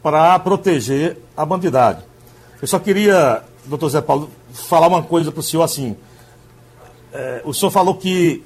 [0.00, 2.04] para proteger a bandidade.
[2.62, 5.96] Eu só queria, doutor Zé Paulo, falar uma coisa para o senhor assim.
[7.12, 8.40] É, o senhor falou que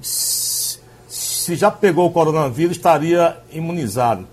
[0.00, 4.24] se já pegou o coronavírus, estaria imunizado.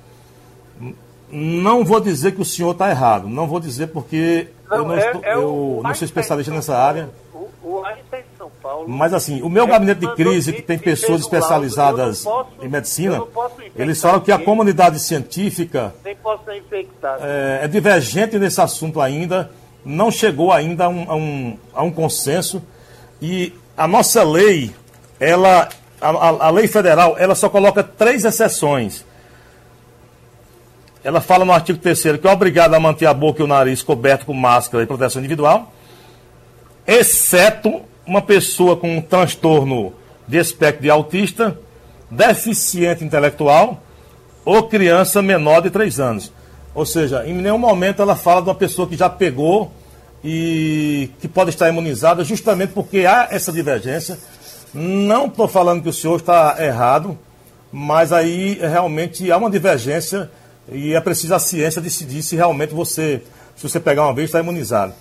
[1.32, 4.96] Não vou dizer que o senhor está errado, não vou dizer porque não, eu, não,
[4.96, 7.10] é, estou, é eu não sou especialista nessa área.
[7.34, 8.90] O, o Einstein de São Paulo.
[8.90, 13.24] Mas assim, o meu gabinete de crise, que tem pessoas especializadas posso, em medicina,
[13.76, 15.94] eles falam que a comunidade científica
[17.22, 19.52] é, é, divergente nesse assunto ainda,
[19.86, 22.62] não chegou ainda a um, a um, a um consenso
[23.22, 24.74] e a nossa lei,
[25.20, 25.70] ela
[26.02, 29.06] a, a, lei federal, ela só coloca três exceções.
[31.04, 33.82] Ela fala no artigo 3 que é obrigado a manter a boca e o nariz
[33.82, 35.74] coberto com máscara e proteção individual,
[36.86, 39.94] exceto uma pessoa com um transtorno
[40.28, 41.58] de espectro de autista,
[42.10, 43.82] deficiente intelectual
[44.46, 46.32] ou criança menor de 3 anos.
[46.74, 49.72] Ou seja, em nenhum momento ela fala de uma pessoa que já pegou
[50.24, 54.18] e que pode estar imunizada, justamente porque há essa divergência
[54.74, 57.18] não estou falando que o senhor está errado,
[57.72, 60.30] mas aí realmente há uma divergência
[60.72, 63.22] e é preciso a ciência decidir se realmente você,
[63.56, 64.94] se você pegar uma vez, está imunizado.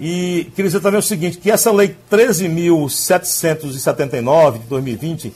[0.00, 5.32] E queria dizer também o seguinte, que essa lei 13.779 de 2020,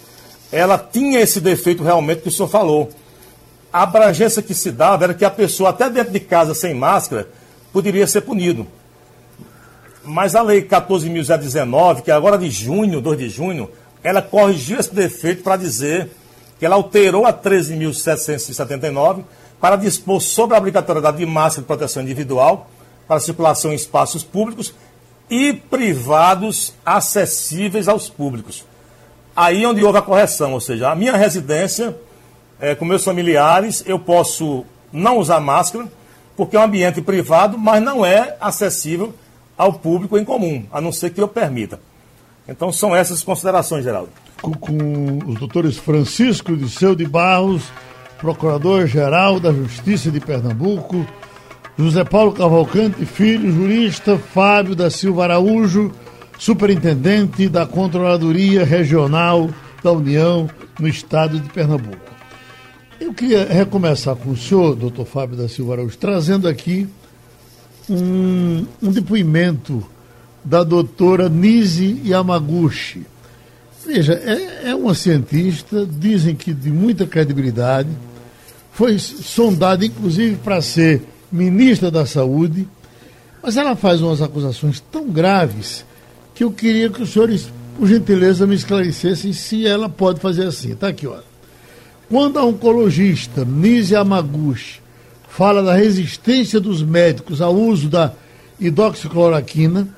[0.51, 2.89] ela tinha esse defeito realmente que o senhor falou.
[3.71, 7.29] a abrangência que se dava era que a pessoa, até dentro de casa sem máscara,
[7.73, 8.67] poderia ser punido.
[10.03, 13.71] Mas a lei 14.019, que é agora de junho, 2 de junho,
[14.03, 16.09] ela corrigiu esse defeito para dizer
[16.59, 19.25] que ela alterou a 13.779
[19.61, 22.69] para dispor sobre a obrigatoriedade de máscara de proteção individual
[23.07, 24.75] para circulação em espaços públicos
[25.31, 28.65] e privados acessíveis aos públicos.
[29.35, 31.97] Aí onde houve a correção, ou seja, a minha residência,
[32.61, 35.87] é, com meus familiares, eu posso não usar máscara,
[36.37, 39.15] porque é um ambiente privado, mas não é acessível
[39.57, 41.81] ao público em comum, a não ser que eu permita.
[42.49, 44.11] Então são essas considerações, Geraldo.
[44.41, 47.65] Com, com os doutores Francisco de Seu de Barros,
[48.21, 51.07] Procurador-Geral da Justiça de Pernambuco,
[51.79, 55.93] José Paulo Cavalcante Filho, jurista Fábio da Silva Araújo,
[56.39, 59.49] superintendente da Controladoria Regional
[59.83, 60.49] da União
[60.79, 62.09] no estado de Pernambuco.
[63.01, 66.89] Eu queria recomeçar com o senhor, doutor Fábio da Silva Araújo, trazendo aqui
[67.89, 69.85] um, um depoimento
[70.45, 73.07] da doutora Nise Yamaguchi.
[73.87, 77.89] Veja, é, é uma cientista, dizem que de muita credibilidade,
[78.79, 81.03] foi sondada inclusive para ser
[81.33, 82.65] ministra da Saúde,
[83.43, 85.85] mas ela faz umas acusações tão graves
[86.33, 90.75] que eu queria que os senhores, por gentileza, me esclarecessem se ela pode fazer assim.
[90.75, 91.25] Está aqui, olha.
[92.09, 94.81] Quando a oncologista Nise Yamaguchi
[95.29, 98.13] fala da resistência dos médicos ao uso da
[98.61, 99.89] hidroxicloroquina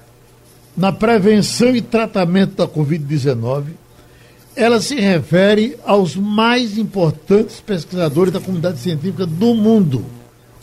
[0.75, 3.65] na prevenção e tratamento da Covid-19,
[4.57, 10.05] ela se refere aos mais importantes pesquisadores da comunidade científica do mundo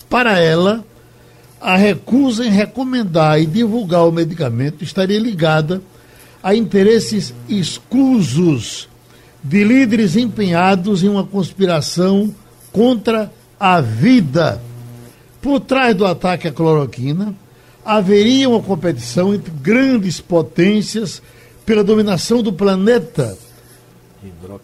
[0.10, 0.86] para ela,
[1.60, 5.82] a recusa em recomendar e divulgar o medicamento estaria ligada
[6.42, 8.88] a interesses escusos
[9.44, 12.34] de líderes empenhados em uma conspiração
[12.72, 14.62] contra a vida.
[15.42, 17.34] Por trás do ataque à cloroquina,
[17.84, 21.22] haveria uma competição entre grandes potências
[21.66, 23.38] pela dominação do planeta.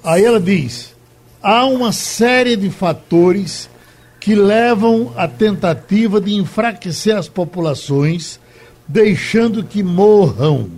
[0.04, 0.93] Aí ela diz:
[1.41, 3.70] há uma série de fatores
[4.20, 8.39] que levam à tentativa de enfraquecer as populações,
[8.88, 10.70] deixando que morram.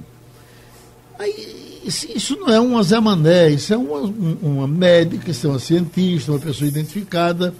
[1.19, 3.99] Aí, isso não é uma Zé Mané, isso é uma,
[4.41, 7.53] uma médica, isso é uma cientista, uma pessoa identificada,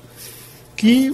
[0.75, 1.13] que,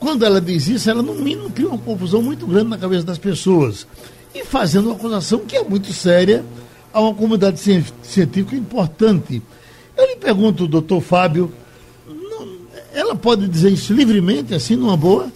[0.00, 3.18] quando ela diz isso, ela no mínimo cria uma confusão muito grande na cabeça das
[3.18, 3.86] pessoas.
[4.34, 6.44] E fazendo uma acusação que é muito séria
[6.92, 9.42] a uma comunidade científica importante.
[9.96, 11.52] Eu lhe pergunto, doutor Fábio,
[12.92, 15.30] ela pode dizer isso livremente, assim, numa boa?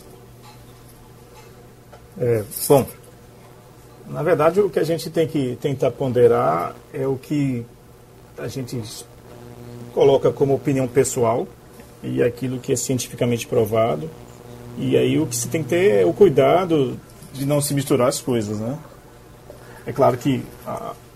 [2.19, 2.87] É, bom,
[4.09, 7.65] na verdade, o que a gente tem que tentar ponderar é o que
[8.37, 8.81] a gente
[9.95, 11.47] coloca como opinião pessoal
[12.03, 14.11] e aquilo que é cientificamente provado.
[14.79, 16.99] E aí o que se tem que ter é o cuidado
[17.33, 18.79] de não se misturar as coisas, né?
[19.87, 20.43] É claro que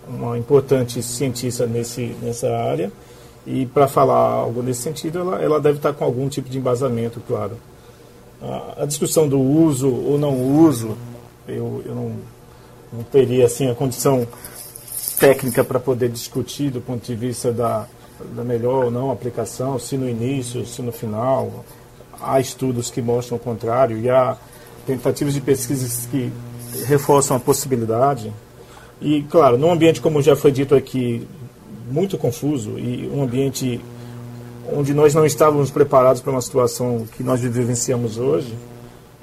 [0.09, 2.91] uma importante cientista nesse, nessa área
[3.45, 7.21] e para falar algo nesse sentido, ela, ela deve estar com algum tipo de embasamento,
[7.25, 7.57] claro.
[8.41, 10.97] A, a discussão do uso ou não uso,
[11.47, 12.11] eu, eu não,
[12.91, 14.27] não teria assim a condição
[15.17, 17.87] técnica para poder discutir do ponto de vista da,
[18.35, 21.65] da melhor ou não aplicação, se no início, se no final.
[22.19, 24.35] Há estudos que mostram o contrário e há
[24.85, 26.31] tentativas de pesquisas que
[26.85, 28.33] reforçam a possibilidade.
[29.01, 31.27] E, claro, num ambiente, como já foi dito aqui,
[31.89, 33.79] muito confuso e um ambiente
[34.73, 38.53] onde nós não estávamos preparados para uma situação que nós vivenciamos hoje,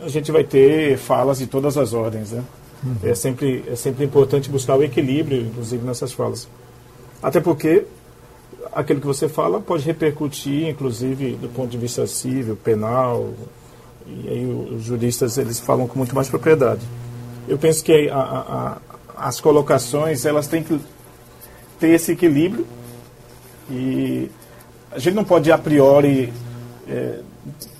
[0.00, 2.42] a gente vai ter falas de todas as ordens, né?
[2.82, 2.96] Uhum.
[3.02, 6.48] É, sempre, é sempre importante buscar o equilíbrio, inclusive, nessas falas.
[7.22, 7.84] Até porque
[8.72, 13.32] aquilo que você fala pode repercutir, inclusive, do ponto de vista civil, penal,
[14.06, 16.82] e aí os juristas eles falam com muito mais propriedade.
[17.48, 18.78] Eu penso que a, a, a,
[19.16, 20.80] as colocações elas têm que
[21.78, 22.66] ter esse equilíbrio
[23.70, 24.30] e
[24.90, 26.32] a gente não pode a priori
[26.88, 27.20] é,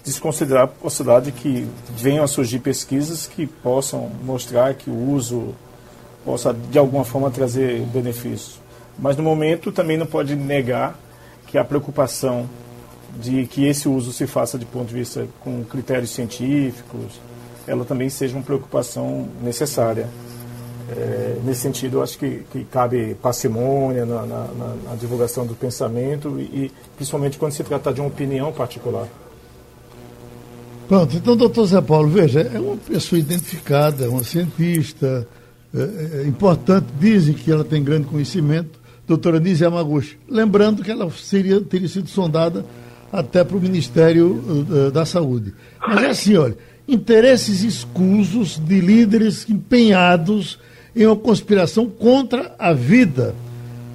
[0.05, 1.67] desconsiderar a possibilidade de que
[1.97, 5.55] venham a surgir pesquisas que possam mostrar que o uso
[6.25, 8.61] possa de alguma forma trazer benefícios.
[8.99, 10.99] Mas no momento também não pode negar
[11.47, 12.49] que a preocupação
[13.21, 17.21] de que esse uso se faça de ponto de vista com critérios científicos,
[17.67, 20.09] ela também seja uma preocupação necessária.
[20.91, 24.47] É, nesse sentido, eu acho que, que cabe parcimônia na, na,
[24.85, 29.09] na, divulgação do pensamento e, principalmente quando se trata de uma opinião particular.
[30.87, 35.27] Pronto, então, doutor Zé Paulo, veja, é uma pessoa identificada, uma cientista,
[35.75, 40.19] é, é, é importante, dizem que ela tem grande conhecimento, doutora Nise Yamaguchi.
[40.29, 42.65] Lembrando que ela seria, teria sido sondada
[43.11, 45.55] até para o Ministério uh, da Saúde.
[45.81, 46.57] Mas é assim, olha,
[46.87, 50.59] interesses escusos de líderes empenhados
[50.95, 53.35] em uma conspiração contra a vida.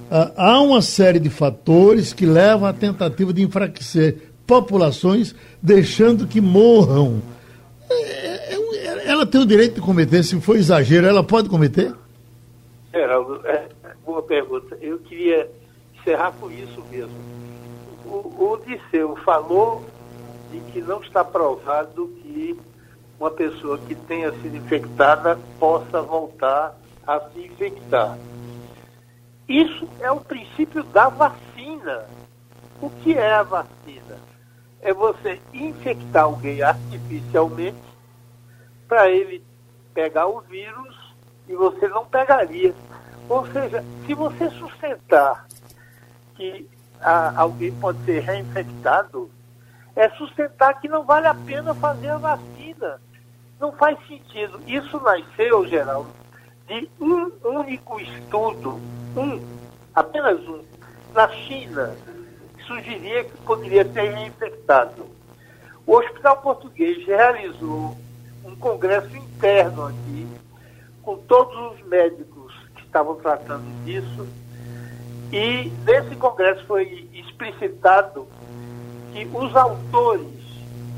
[0.10, 6.42] Uh, há uma série de fatores que levam à tentativa de enfraquecer populações, deixando que
[6.42, 7.22] morram.
[7.90, 11.94] É, é, é, ela tem o direito de cometer, se for exagero, ela pode cometer?
[12.92, 13.68] Geraldo, é,
[14.04, 14.76] boa pergunta.
[14.82, 15.48] Eu queria
[16.00, 17.14] encerrar com isso mesmo.
[18.06, 19.86] O, o Disseu falou
[20.52, 22.58] de que não está provado que
[23.20, 26.76] uma pessoa que tenha sido infectada possa voltar
[27.10, 28.16] a se infectar.
[29.48, 32.06] Isso é o princípio da vacina.
[32.80, 34.18] O que é a vacina?
[34.80, 37.82] É você infectar alguém artificialmente
[38.88, 39.44] para ele
[39.92, 40.96] pegar o vírus
[41.48, 42.76] e você não pegaria.
[43.28, 45.48] Ou seja, se você sustentar
[46.36, 46.70] que
[47.02, 49.32] a, alguém pode ser reinfectado,
[49.96, 53.02] é sustentar que não vale a pena fazer a vacina.
[53.60, 54.62] Não faz sentido.
[54.68, 56.19] Isso nasceu, Geraldo,
[56.70, 58.80] de um único estudo,
[59.18, 59.42] um,
[59.96, 60.62] apenas um,
[61.16, 61.96] na China,
[62.68, 65.08] sugeria que poderia ser reinfectado.
[65.88, 67.98] O Hospital Português realizou
[68.46, 70.28] um congresso interno aqui,
[71.02, 74.28] com todos os médicos que estavam tratando disso,
[75.34, 78.28] e nesse congresso foi explicitado
[79.12, 80.28] que os autores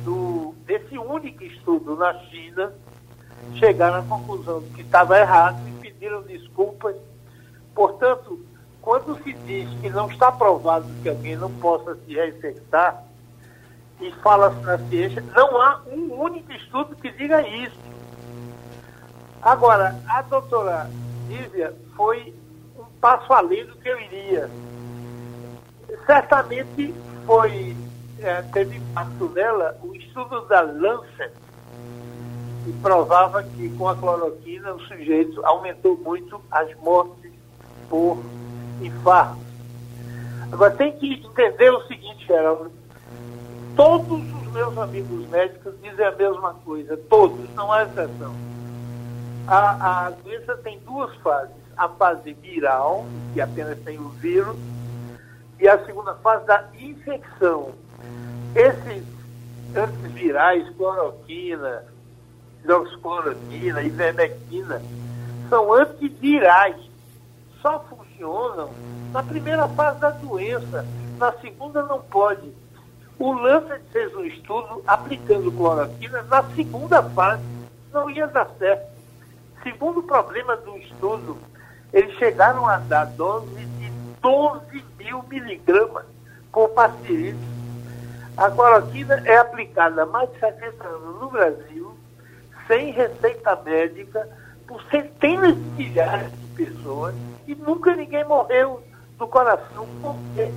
[0.03, 2.73] do, desse único estudo na China
[3.55, 6.95] chegaram à conclusão de que estava errado e pediram desculpas.
[7.73, 8.39] Portanto,
[8.81, 13.03] quando se diz que não está provado que alguém não possa se reinfectar,
[14.01, 17.77] e fala-se na ciência, não há um único estudo que diga isso.
[19.41, 20.89] Agora, a doutora
[21.27, 22.33] Lívia foi
[22.99, 24.49] passo além do que eu iria.
[26.05, 26.93] Certamente
[27.25, 27.75] foi,
[28.19, 31.33] é, teve impacto nela o estudo da Lancet,
[32.63, 37.31] que provava que com a cloroquina o sujeito aumentou muito as mortes
[37.89, 38.17] por
[38.81, 39.39] infarto.
[40.51, 42.71] Agora tem que entender o seguinte, Geraldo,
[43.75, 48.35] todos os meus amigos médicos dizem a mesma coisa, todos, não há exceção.
[49.47, 54.55] A, a doença tem duas fases a fase viral, que apenas tem o vírus,
[55.59, 57.71] e a segunda fase da infecção.
[58.55, 59.03] Esses
[59.75, 61.83] antivirais, cloroquina,
[62.61, 64.81] hidroxicloroquina, ivermectina,
[65.49, 66.77] são antivirais.
[67.61, 68.71] Só funcionam
[69.11, 70.85] na primeira fase da doença.
[71.17, 72.51] Na segunda não pode.
[73.19, 77.43] O Lancet fez um estudo aplicando cloroquina na segunda fase.
[77.93, 78.89] Não ia dar certo.
[79.61, 81.37] Segundo problema do estudo,
[81.93, 83.91] eles chegaram a dar dose de
[84.21, 86.05] 12 mil miligramas
[86.51, 87.37] por paciente.
[88.37, 91.90] A cloroquina é aplicada há mais de 70 anos no Brasil,
[92.71, 94.29] sem receita médica,
[94.65, 97.13] por centenas de milhares de pessoas
[97.45, 98.81] e nunca ninguém morreu
[99.17, 99.85] do coração.
[100.01, 100.49] Por quê?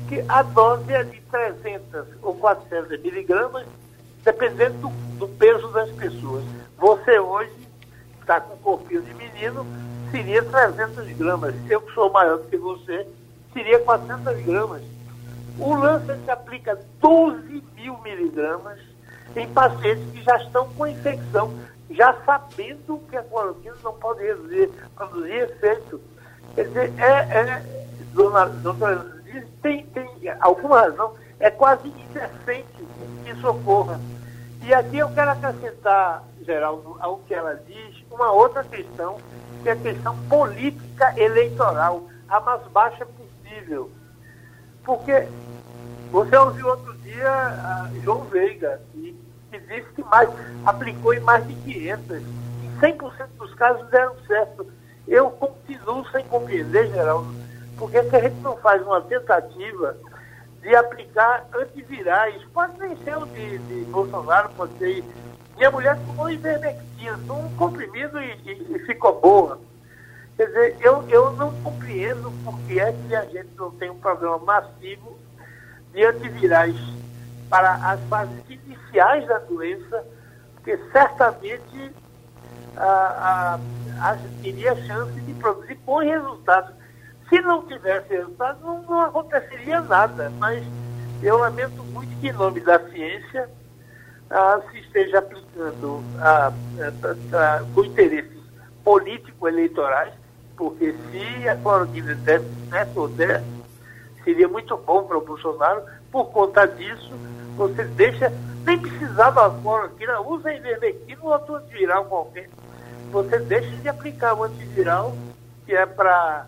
[0.00, 3.66] Porque a dose é de 300 ou 400 miligramas,
[4.22, 4.88] dependendo do,
[5.18, 6.44] do peso das pessoas.
[6.76, 7.56] Você hoje
[8.20, 9.66] está com um corpinho de menino,
[10.10, 11.54] seria 300 gramas.
[11.70, 13.06] Eu que sou maior do que você,
[13.54, 14.82] seria 400 gramas.
[15.58, 18.78] O Lancet aplica 12 mil miligramas
[19.40, 21.52] em pacientes que já estão com infecção,
[21.90, 26.00] já sabendo que a cloroquina não pode reduzir, produzir efeito.
[26.54, 27.62] Quer dizer, é, é
[28.12, 29.16] dona, doutora,
[29.62, 30.08] tem, tem
[30.40, 32.66] alguma razão, é quase indecente
[33.24, 33.46] que isso.
[34.62, 39.16] E aqui eu quero acrescentar, Geraldo, ao que ela diz, uma outra questão
[39.62, 43.90] que é a questão política eleitoral, a mais baixa possível.
[44.84, 45.28] Porque
[46.10, 49.16] você ouviu outro dia João Veiga, que,
[49.50, 50.28] que disse que mais,
[50.64, 52.16] aplicou em mais de 500.
[52.16, 54.66] Em 100% dos casos deram certo.
[55.06, 57.32] Eu continuo sem compreender, Geraldo,
[57.78, 59.96] porque se a gente não faz uma tentativa
[60.60, 65.04] de aplicar antivirais, pode nem ser o de, de Bolsonaro, pode ser
[65.56, 69.58] minha mulher tomou ivermectina, um comprimido e, e, e, ficou boa.
[70.36, 73.98] Quer dizer, eu, eu não compreendo por que é que a gente não tem um
[73.98, 75.18] programa massivo
[75.94, 76.76] de antivirais
[77.48, 80.04] para as fases iniciais da doença,
[80.54, 81.92] porque certamente
[82.76, 83.58] a,
[84.00, 86.74] a, a teria chance de produzir bons resultados.
[87.28, 90.30] Se não tivesse resultado, não, não aconteceria nada.
[90.38, 90.64] Mas
[91.22, 93.48] eu lamento muito que, em nome da ciência,
[94.30, 96.52] ah, se esteja aplicando ah,
[97.32, 98.36] ah, com interesses
[98.84, 100.12] político-eleitorais,
[100.56, 103.42] porque se a cloroquina der certo ou der,
[104.24, 105.82] seria muito bom para o Bolsonaro.
[106.10, 107.12] Por conta disso,
[107.56, 108.32] você deixa,
[108.64, 112.48] nem precisava cloroquina, usa ivermectina ou outro antiviral qualquer.
[113.10, 115.14] Você deixa de aplicar o antiviral,
[115.64, 116.46] que é para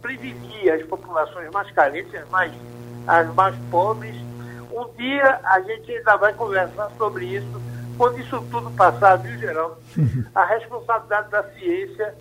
[0.00, 2.52] prevenir as populações mais carentes, as mais,
[3.06, 4.16] as mais pobres.
[4.70, 7.60] Um dia a gente ainda vai conversar sobre isso,
[7.98, 9.76] quando isso tudo passar, viu, Geraldo?
[10.34, 12.14] A responsabilidade da ciência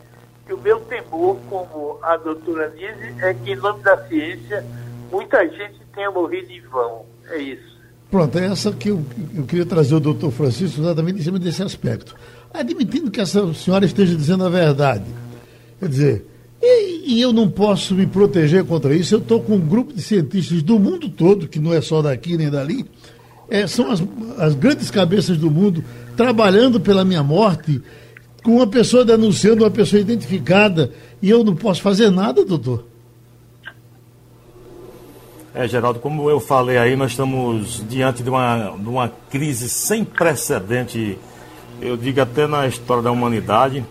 [0.45, 4.65] que o meu temor, como a doutora Nise, é que em nome da ciência
[5.11, 7.05] muita gente tenha morrido em vão.
[7.29, 7.71] É isso.
[8.09, 9.05] Pronto, é essa que eu,
[9.35, 12.15] eu queria trazer o doutor Francisco exatamente em cima desse aspecto.
[12.53, 15.05] Admitindo que essa senhora esteja dizendo a verdade.
[15.79, 16.25] Quer dizer,
[16.61, 19.15] e, e eu não posso me proteger contra isso.
[19.15, 22.37] Eu estou com um grupo de cientistas do mundo todo, que não é só daqui
[22.37, 22.85] nem dali,
[23.49, 24.03] é, são as,
[24.37, 25.83] as grandes cabeças do mundo
[26.15, 27.81] trabalhando pela minha morte
[28.43, 30.91] com uma pessoa denunciando, uma pessoa identificada,
[31.21, 32.90] e eu não posso fazer nada, doutor?
[35.53, 40.05] É, Geraldo, como eu falei aí, nós estamos diante de uma, de uma crise sem
[40.05, 41.19] precedente,
[41.81, 43.85] eu digo até na história da humanidade.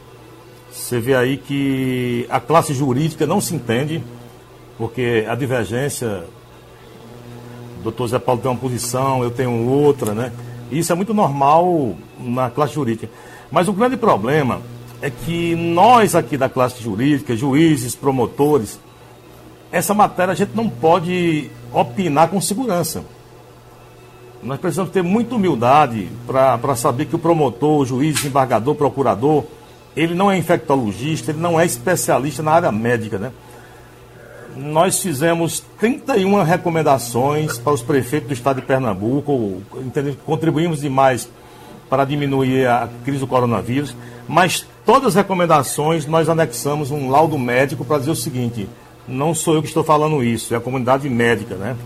[0.72, 4.02] Você vê aí que a classe jurídica não se entende,
[4.78, 6.24] porque a divergência,
[7.78, 10.32] o doutor Zé Paulo tem uma posição, eu tenho outra, né?
[10.72, 13.10] Isso é muito normal na classe jurídica.
[13.50, 14.62] Mas o grande problema
[15.02, 18.80] é que nós aqui da classe jurídica, juízes, promotores,
[19.72, 23.04] essa matéria a gente não pode opinar com segurança.
[24.42, 29.44] Nós precisamos ter muita humildade para saber que o promotor, o juiz, desembargador, procurador,
[29.94, 33.32] ele não é infectologista, ele não é especialista na área médica, né?
[34.56, 39.62] Nós fizemos 31 recomendações para os prefeitos do estado de Pernambuco,
[40.24, 41.28] contribuímos demais
[41.88, 43.94] para diminuir a crise do coronavírus,
[44.28, 48.68] mas todas as recomendações nós anexamos um laudo médico para dizer o seguinte:
[49.10, 51.76] não sou eu que estou falando isso, é a comunidade médica, né?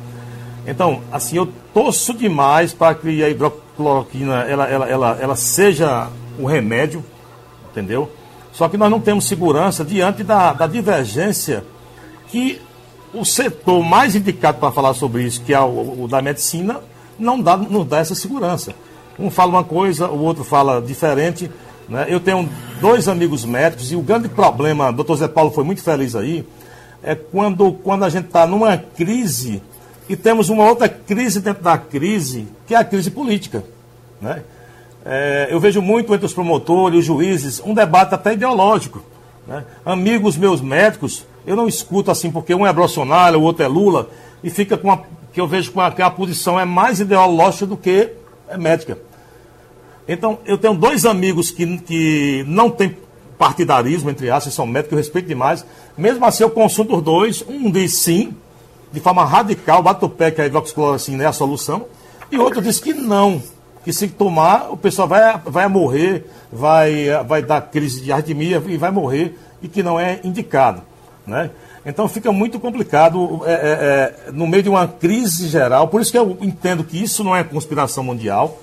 [0.66, 6.08] Então, assim, eu torço demais para que a hidrocloroquina ela, ela, ela, ela seja
[6.38, 7.04] o remédio,
[7.70, 8.10] entendeu?
[8.52, 11.64] Só que nós não temos segurança diante da, da divergência
[12.28, 12.60] que
[13.12, 16.80] o setor mais indicado para falar sobre isso, que é o, o da medicina,
[17.18, 18.74] não dá, não dá essa segurança.
[19.18, 21.50] Um fala uma coisa, o outro fala diferente.
[21.88, 22.06] Né?
[22.08, 22.48] Eu tenho
[22.80, 26.44] dois amigos médicos e o grande problema, o doutor Zé Paulo foi muito feliz aí,
[27.04, 29.62] é quando, quando a gente está numa crise
[30.08, 33.62] e temos uma outra crise dentro da crise, que é a crise política.
[34.20, 34.42] Né?
[35.04, 39.02] É, eu vejo muito entre os promotores, os juízes, um debate até ideológico.
[39.46, 39.64] Né?
[39.84, 44.08] Amigos meus médicos, eu não escuto assim porque um é Bolsonaro, o outro é Lula,
[44.42, 45.00] e fica com a,
[45.32, 48.12] que eu vejo que a posição é mais ideológica do que
[48.48, 48.98] é médica.
[50.06, 52.96] Então, eu tenho dois amigos que, que não têm
[53.44, 55.66] partidarismo, entre aspas, são médicos, eu respeito demais.
[55.98, 57.44] Mesmo assim, eu consulto os dois.
[57.46, 58.34] Um diz sim,
[58.90, 61.84] de forma radical, bate o pé que a hidroxicloroquina é a solução.
[62.32, 63.42] E outro diz que não,
[63.84, 68.78] que se tomar, o pessoal vai, vai morrer, vai, vai dar crise de arritmia e
[68.78, 70.80] vai morrer, e que não é indicado.
[71.26, 71.50] Né?
[71.84, 75.88] Então fica muito complicado é, é, é, no meio de uma crise geral.
[75.88, 78.58] Por isso que eu entendo que isso não é conspiração mundial.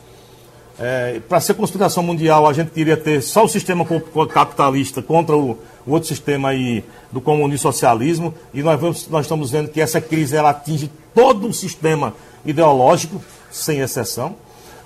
[0.84, 3.86] É, Para ser conspiração mundial, a gente queria ter só o sistema
[4.34, 5.52] capitalista contra o,
[5.86, 8.34] o outro sistema aí do comunismo socialismo.
[8.52, 13.22] E nós, vamos, nós estamos vendo que essa crise ela atinge todo o sistema ideológico,
[13.52, 14.36] sem exceção.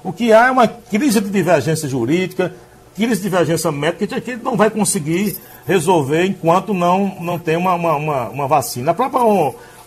[0.03, 2.53] O que há é uma crise de divergência jurídica,
[2.93, 7.55] crise de divergência médica, que a gente não vai conseguir resolver enquanto não, não tem
[7.55, 8.91] uma, uma, uma, vacina.
[8.91, 9.23] A própria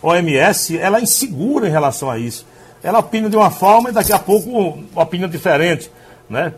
[0.02, 2.46] OMS ela é insegura em relação a isso.
[2.82, 5.90] Ela opina de uma forma e daqui a pouco opina diferente.
[6.28, 6.54] Né?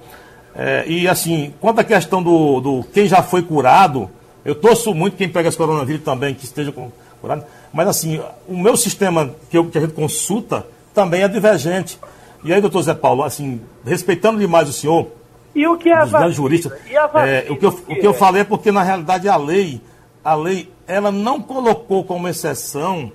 [0.55, 4.11] É, e assim, quanto à questão do, do quem já foi curado,
[4.45, 6.73] eu torço muito quem pega esse coronavírus também, que esteja
[7.21, 7.45] curado.
[7.73, 11.99] Mas assim, o meu sistema que, eu, que a gente consulta também é divergente.
[12.43, 15.07] E aí, doutor Zé Paulo, assim, respeitando demais o senhor,
[15.55, 16.31] e o que é a vacina?
[16.31, 16.79] Jurista,
[17.27, 19.81] é, o, que eu, o que eu falei é porque, na realidade, a lei,
[20.25, 23.13] a lei, ela não colocou como exceção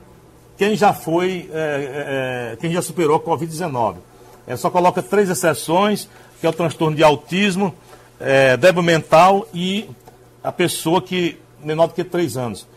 [0.57, 3.95] quem já foi, é, é, é quem já superou a Covid-19.
[4.47, 6.07] É, só coloca três exceções,
[6.39, 7.73] que é o transtorno de autismo,
[8.19, 9.89] é, débil mental e
[10.43, 12.67] a pessoa que menor do que três anos.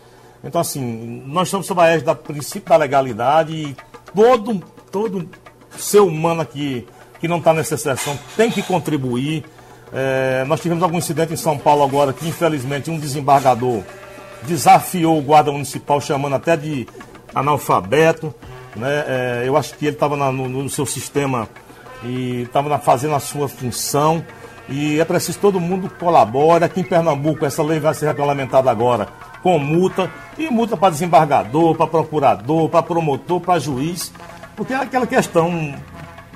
[0.42, 3.76] Então, assim, nós estamos sob a égide do princípio da legalidade e
[4.14, 5.28] todo, todo
[5.76, 6.86] ser humano aqui
[7.20, 9.44] que não está nessa exceção tem que contribuir.
[9.92, 13.82] É, nós tivemos algum incidente em São Paulo agora que, infelizmente, um desembargador
[14.42, 16.86] desafiou o guarda municipal, chamando até de
[17.34, 18.34] analfabeto.
[18.76, 19.04] Né?
[19.06, 21.48] É, eu acho que ele estava no, no, seu sistema
[22.04, 24.24] e estava fazendo a sua função.
[24.68, 26.64] E é preciso todo mundo colabore.
[26.64, 29.08] Aqui em Pernambuco, essa lei vai ser regulamentada agora.
[29.42, 34.12] com multa, e multa para desembargador, para procurador, para promotor, para juiz,
[34.56, 35.74] porque é aquela questão,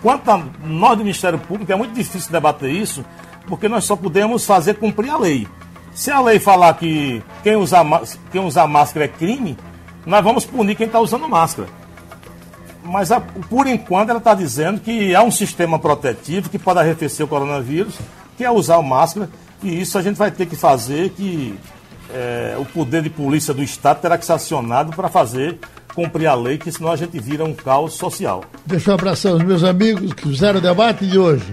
[0.00, 3.04] quanto a nós do Ministério Público, é muito difícil debater isso,
[3.46, 5.48] porque nós só podemos fazer cumprir a lei.
[5.92, 7.84] Se a lei falar que quem usar,
[8.30, 9.58] quem usar máscara é crime,
[10.06, 11.68] nós vamos punir quem está usando máscara.
[12.84, 17.24] Mas a, por enquanto ela está dizendo que há um sistema protetivo que pode arrefecer
[17.24, 17.94] o coronavírus,
[18.36, 19.28] que é usar o máscara,
[19.62, 21.58] e isso a gente vai ter que fazer, que
[22.12, 25.58] é, o poder de polícia do Estado terá que ser acionado para fazer
[25.94, 28.44] cumprir a lei, que senão a gente vira um caos social.
[28.64, 31.52] Deixa eu abraçar os meus amigos que fizeram o debate de hoje.